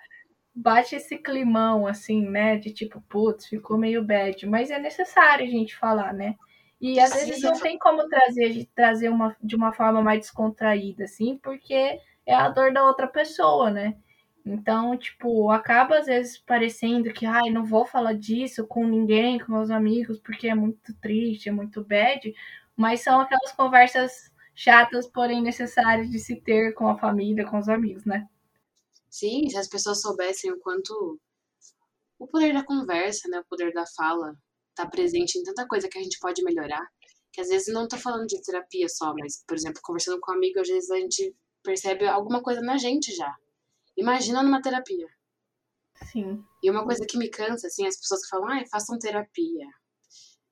bate 0.55 0.95
esse 0.95 1.17
climão, 1.17 1.87
assim, 1.87 2.29
né? 2.29 2.57
De 2.57 2.73
tipo, 2.73 3.01
putz, 3.09 3.47
ficou 3.47 3.79
meio 3.79 4.05
bad. 4.05 4.47
Mas 4.47 4.71
é 4.71 4.79
necessário 4.79 5.47
a 5.47 5.49
gente 5.49 5.77
falar, 5.77 6.13
né? 6.13 6.35
E 6.81 7.01
às 7.01 7.11
Sim. 7.11 7.27
vezes 7.27 7.43
não 7.43 7.59
tem 7.59 7.79
como 7.79 8.07
trazer, 8.09 8.69
trazer 8.75 9.09
uma, 9.09 9.37
de 9.43 9.57
uma 9.57 9.73
forma 9.73 10.03
mais 10.03 10.21
descontraída, 10.21 11.05
assim, 11.05 11.39
porque 11.43 11.99
é 12.27 12.35
a 12.35 12.49
dor 12.49 12.73
da 12.73 12.85
outra 12.85 13.07
pessoa, 13.07 13.71
né? 13.71 13.97
Então, 14.47 14.97
tipo, 14.99 15.51
acaba 15.51 15.99
às 15.99 16.07
vezes 16.07 16.37
parecendo 16.39 17.11
que, 17.15 17.25
ai, 17.25 17.49
não 17.51 17.65
vou 17.65 17.87
falar 17.87 18.13
disso 18.13 18.67
com 18.67 18.87
ninguém, 18.87 19.39
com 19.39 19.53
meus 19.53 19.71
amigos, 19.71 20.21
porque 20.21 20.49
é 20.49 20.55
muito 20.55 20.93
triste, 21.01 21.49
é 21.49 21.53
muito 21.53 21.83
bad, 21.83 22.33
mas 22.77 23.01
são 23.01 23.21
aquelas 23.21 23.53
conversas 23.53 24.31
chatas, 24.55 25.07
porém 25.07 25.41
necessárias 25.43 26.11
de 26.11 26.19
se 26.19 26.37
ter 26.37 26.75
com 26.75 26.87
a 26.89 26.99
família, 26.99 27.47
com 27.47 27.59
os 27.59 27.69
amigos, 27.71 28.05
né? 28.05 28.29
Sim, 29.09 29.49
se 29.49 29.57
as 29.57 29.69
pessoas 29.69 30.03
soubessem 30.03 30.53
o 30.53 30.61
quanto 30.61 31.19
o 32.19 32.27
poder 32.27 32.53
da 32.53 32.63
conversa, 32.65 33.29
né, 33.29 33.41
o 33.41 33.45
poder 33.45 33.73
da 33.73 33.85
fala 33.97 34.37
tá 34.75 34.87
presente 34.87 35.39
em 35.39 35.43
tanta 35.43 35.67
coisa 35.67 35.89
que 35.89 35.99
a 35.99 36.03
gente 36.03 36.19
pode 36.21 36.43
melhorar, 36.43 36.87
que 37.33 37.41
às 37.41 37.49
vezes 37.49 37.73
não 37.73 37.89
tô 37.89 37.97
falando 37.97 38.27
de 38.27 38.41
terapia 38.43 38.89
só, 38.89 39.15
mas, 39.15 39.43
por 39.47 39.57
exemplo, 39.57 39.81
conversando 39.83 40.21
com 40.21 40.33
um 40.33 40.35
amigo, 40.37 40.61
às 40.61 40.69
vezes 40.69 40.91
a 40.91 40.97
gente 40.97 41.35
percebe 41.63 42.07
alguma 42.07 42.43
coisa 42.43 42.61
na 42.61 42.77
gente 42.77 43.15
já 43.15 43.35
Imagina 43.97 44.43
numa 44.43 44.61
terapia. 44.61 45.07
Sim. 46.11 46.45
E 46.63 46.71
uma 46.71 46.85
coisa 46.85 47.07
que 47.07 47.17
me 47.17 47.29
cansa, 47.29 47.67
assim, 47.67 47.87
as 47.87 47.97
pessoas 47.97 48.23
que 48.23 48.29
falam, 48.29 48.49
ah, 48.49 48.65
façam 48.71 48.99
terapia. 48.99 49.67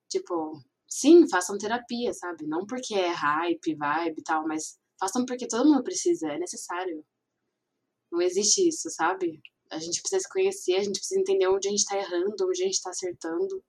Tipo, 0.09 0.63
sim, 0.89 1.29
façam 1.29 1.59
terapia, 1.59 2.13
sabe? 2.13 2.47
Não 2.47 2.67
porque 2.67 2.95
é 2.95 3.09
hype, 3.09 3.75
vibe 3.75 4.21
e 4.21 4.23
tal, 4.23 4.47
mas 4.47 4.79
façam 4.99 5.25
porque 5.27 5.49
todo 5.49 5.69
mundo 5.69 5.83
precisa, 5.83 6.29
é 6.29 6.39
necessário. 6.39 7.05
Não 8.11 8.21
existe 8.21 8.69
isso, 8.69 8.91
sabe? 8.91 9.41
A 9.71 9.79
gente 9.79 10.01
precisa 10.01 10.21
se 10.21 10.29
conhecer, 10.29 10.77
a 10.77 10.85
gente 10.85 10.99
precisa 10.99 11.21
entender 11.21 11.49
onde 11.49 11.67
a 11.67 11.71
gente 11.71 11.85
tá 11.85 11.97
errando, 11.97 12.47
onde 12.47 12.63
a 12.63 12.67
gente 12.67 12.83
tá 12.83 12.91
acertando, 12.91 13.65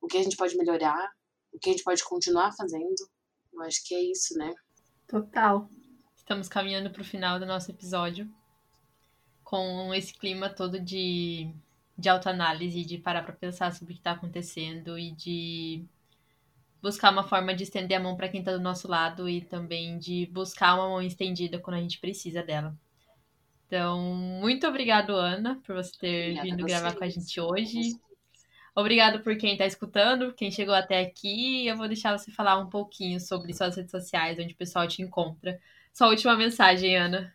o 0.00 0.06
que 0.06 0.18
a 0.18 0.22
gente 0.22 0.36
pode 0.36 0.56
melhorar, 0.56 1.10
o 1.52 1.58
que 1.58 1.70
a 1.70 1.72
gente 1.72 1.84
pode 1.84 2.04
continuar 2.04 2.52
fazendo. 2.52 3.08
Eu 3.52 3.62
acho 3.62 3.82
que 3.84 3.94
é 3.94 4.02
isso, 4.02 4.36
né? 4.36 4.52
Total. 5.08 5.68
Estamos 6.14 6.48
caminhando 6.48 6.90
para 6.90 7.02
o 7.02 7.04
final 7.04 7.38
do 7.38 7.46
nosso 7.46 7.70
episódio 7.70 8.30
com 9.52 9.92
esse 9.92 10.14
clima 10.14 10.48
todo 10.48 10.80
de, 10.80 11.52
de 11.98 12.08
autoanálise, 12.08 12.86
de 12.86 12.96
parar 12.96 13.22
para 13.22 13.34
pensar 13.34 13.70
sobre 13.70 13.92
o 13.92 13.94
que 13.94 14.00
está 14.00 14.12
acontecendo 14.12 14.98
e 14.98 15.10
de 15.10 15.84
buscar 16.80 17.12
uma 17.12 17.22
forma 17.22 17.54
de 17.54 17.64
estender 17.64 17.98
a 17.98 18.02
mão 18.02 18.16
para 18.16 18.30
quem 18.30 18.40
está 18.40 18.50
do 18.50 18.62
nosso 18.62 18.88
lado 18.88 19.28
e 19.28 19.42
também 19.42 19.98
de 19.98 20.24
buscar 20.32 20.74
uma 20.74 20.88
mão 20.88 21.02
estendida 21.02 21.58
quando 21.58 21.76
a 21.76 21.80
gente 21.80 22.00
precisa 22.00 22.42
dela. 22.42 22.74
Então, 23.66 24.00
muito 24.14 24.66
obrigado, 24.66 25.10
Ana, 25.10 25.60
por 25.66 25.74
você 25.74 25.98
ter 25.98 26.22
Obrigada 26.30 26.48
vindo 26.48 26.64
gravar 26.64 26.94
com 26.94 27.04
a 27.04 27.08
gente 27.10 27.38
hoje. 27.38 28.00
Obrigado 28.74 29.20
por 29.20 29.36
quem 29.36 29.52
está 29.52 29.66
escutando, 29.66 30.32
quem 30.32 30.50
chegou 30.50 30.74
até 30.74 30.98
aqui. 30.98 31.66
Eu 31.66 31.76
vou 31.76 31.88
deixar 31.88 32.16
você 32.16 32.30
falar 32.30 32.58
um 32.58 32.70
pouquinho 32.70 33.20
sobre 33.20 33.52
suas 33.52 33.76
redes 33.76 33.90
sociais, 33.90 34.38
onde 34.38 34.54
o 34.54 34.56
pessoal 34.56 34.88
te 34.88 35.02
encontra. 35.02 35.60
Sua 35.92 36.08
última 36.08 36.34
mensagem, 36.38 36.96
Ana. 36.96 37.34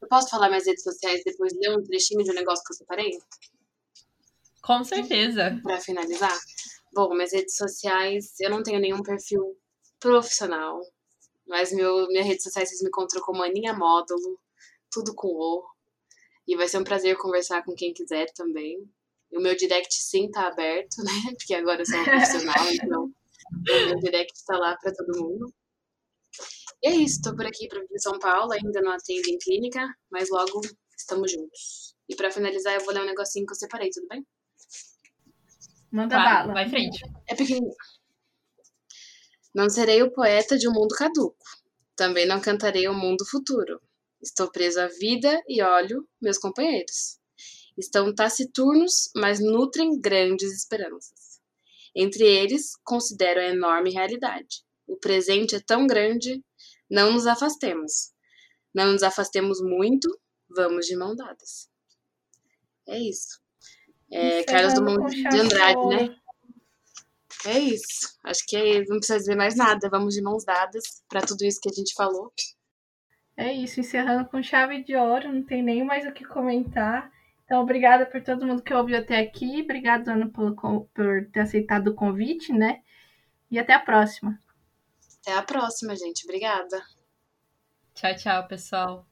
Eu 0.00 0.08
posso 0.08 0.30
falar 0.30 0.48
minhas 0.48 0.66
redes 0.66 0.82
sociais 0.82 1.22
depois 1.24 1.52
ler 1.54 1.76
um 1.76 1.82
trechinho 1.82 2.24
de 2.24 2.30
um 2.30 2.34
negócio 2.34 2.64
que 2.64 2.72
eu 2.72 2.76
separei? 2.76 3.18
Com 4.62 4.84
certeza. 4.84 5.58
Para 5.62 5.80
finalizar? 5.80 6.36
Bom, 6.92 7.14
minhas 7.14 7.32
redes 7.32 7.56
sociais, 7.56 8.34
eu 8.40 8.50
não 8.50 8.62
tenho 8.62 8.80
nenhum 8.80 9.02
perfil 9.02 9.56
profissional, 10.00 10.80
mas 11.46 11.72
meu, 11.72 12.06
minhas 12.08 12.26
redes 12.26 12.44
sociais 12.44 12.68
vocês 12.68 12.82
me 12.82 12.88
encontram 12.88 13.22
como 13.22 13.42
Aninha 13.42 13.72
Módulo, 13.72 14.38
tudo 14.90 15.14
com 15.14 15.28
O. 15.28 15.64
E 16.46 16.56
vai 16.56 16.68
ser 16.68 16.78
um 16.78 16.84
prazer 16.84 17.16
conversar 17.16 17.62
com 17.64 17.74
quem 17.74 17.92
quiser 17.92 18.32
também. 18.32 18.78
O 19.32 19.40
meu 19.40 19.54
direct 19.54 19.94
sim 19.94 20.30
tá 20.30 20.48
aberto, 20.48 20.96
né? 21.04 21.34
Porque 21.38 21.54
agora 21.54 21.82
eu 21.82 21.86
sou 21.86 21.96
uma 21.96 22.04
profissional, 22.04 22.66
então 22.72 23.04
o 23.04 23.86
meu 23.86 23.98
direct 23.98 24.44
tá 24.46 24.56
lá 24.56 24.76
para 24.76 24.92
todo 24.94 25.18
mundo. 25.18 25.52
E 26.82 26.88
é 26.88 26.94
isso, 26.94 27.20
tô 27.22 27.34
por 27.34 27.46
aqui 27.46 27.66
para 27.68 27.82
São 27.96 28.18
Paulo, 28.18 28.52
ainda 28.52 28.80
não 28.80 28.92
atendo 28.92 29.28
em 29.28 29.38
clínica, 29.38 29.80
mas 30.10 30.30
logo 30.30 30.60
estamos 30.96 31.32
juntos. 31.32 31.94
E 32.08 32.14
para 32.14 32.30
finalizar, 32.30 32.74
eu 32.74 32.84
vou 32.84 32.94
ler 32.94 33.02
um 33.02 33.06
negocinho 33.06 33.46
que 33.46 33.52
eu 33.52 33.56
separei, 33.56 33.90
tudo 33.90 34.06
bem? 34.08 34.24
Manda 35.90 36.16
claro, 36.16 36.48
bala. 36.48 36.52
Vai 36.54 36.68
frente. 36.68 37.00
É 37.28 37.34
pequenininho. 37.34 37.74
Não 39.54 39.68
serei 39.68 40.02
o 40.02 40.12
poeta 40.12 40.56
de 40.56 40.68
um 40.68 40.72
mundo 40.72 40.94
caduco. 40.94 41.36
Também 41.96 42.26
não 42.26 42.40
cantarei 42.40 42.86
o 42.86 42.92
um 42.92 42.98
mundo 42.98 43.26
futuro. 43.26 43.80
Estou 44.22 44.50
preso 44.50 44.80
à 44.80 44.86
vida 44.86 45.42
e 45.48 45.62
olho 45.62 46.06
meus 46.20 46.38
companheiros. 46.38 47.18
Estão 47.76 48.14
taciturnos, 48.14 49.10
mas 49.16 49.40
nutrem 49.40 50.00
grandes 50.00 50.52
esperanças. 50.52 51.40
Entre 51.94 52.24
eles, 52.24 52.72
considero 52.84 53.40
a 53.40 53.44
enorme 53.44 53.90
realidade. 53.90 54.62
O 54.86 54.96
presente 54.96 55.54
é 55.54 55.60
tão 55.60 55.86
grande, 55.86 56.42
não 56.90 57.12
nos 57.12 57.26
afastemos. 57.26 58.12
Não 58.74 58.92
nos 58.92 59.02
afastemos 59.02 59.60
muito, 59.60 60.08
vamos 60.48 60.86
de 60.86 60.96
mão 60.96 61.14
dadas. 61.14 61.68
É 62.86 62.98
isso. 62.98 63.40
É, 64.10 64.42
Carlos 64.44 64.74
Dumont 64.74 65.14
de 65.14 65.38
Andrade, 65.38 65.86
né? 65.88 66.16
É 67.46 67.58
isso. 67.58 68.18
Acho 68.24 68.44
que 68.46 68.56
é, 68.56 68.84
não 68.86 68.98
precisa 68.98 69.18
dizer 69.18 69.36
mais 69.36 69.54
nada. 69.54 69.88
Vamos 69.90 70.14
de 70.14 70.22
mãos 70.22 70.44
dadas 70.44 71.02
para 71.08 71.20
tudo 71.20 71.44
isso 71.44 71.60
que 71.60 71.68
a 71.68 71.72
gente 71.72 71.94
falou. 71.94 72.32
É 73.36 73.52
isso, 73.52 73.78
encerrando 73.78 74.28
com 74.28 74.42
chave 74.42 74.82
de 74.82 74.96
ouro, 74.96 75.32
não 75.32 75.44
tem 75.44 75.62
nem 75.62 75.84
mais 75.84 76.04
o 76.04 76.12
que 76.12 76.24
comentar. 76.24 77.08
Então, 77.44 77.62
obrigada 77.62 78.04
por 78.04 78.20
todo 78.20 78.44
mundo 78.44 78.62
que 78.62 78.74
ouviu 78.74 78.98
até 78.98 79.20
aqui. 79.20 79.62
Obrigada, 79.62 80.12
Ana, 80.12 80.28
por, 80.28 80.54
por 80.92 81.26
ter 81.32 81.40
aceitado 81.40 81.88
o 81.88 81.94
convite, 81.94 82.52
né? 82.52 82.82
E 83.50 83.58
até 83.58 83.74
a 83.74 83.78
próxima. 83.78 84.38
Até 85.28 85.36
a 85.36 85.42
próxima, 85.42 85.94
gente. 85.94 86.24
Obrigada. 86.24 86.82
Tchau, 87.94 88.16
tchau, 88.16 88.48
pessoal. 88.48 89.06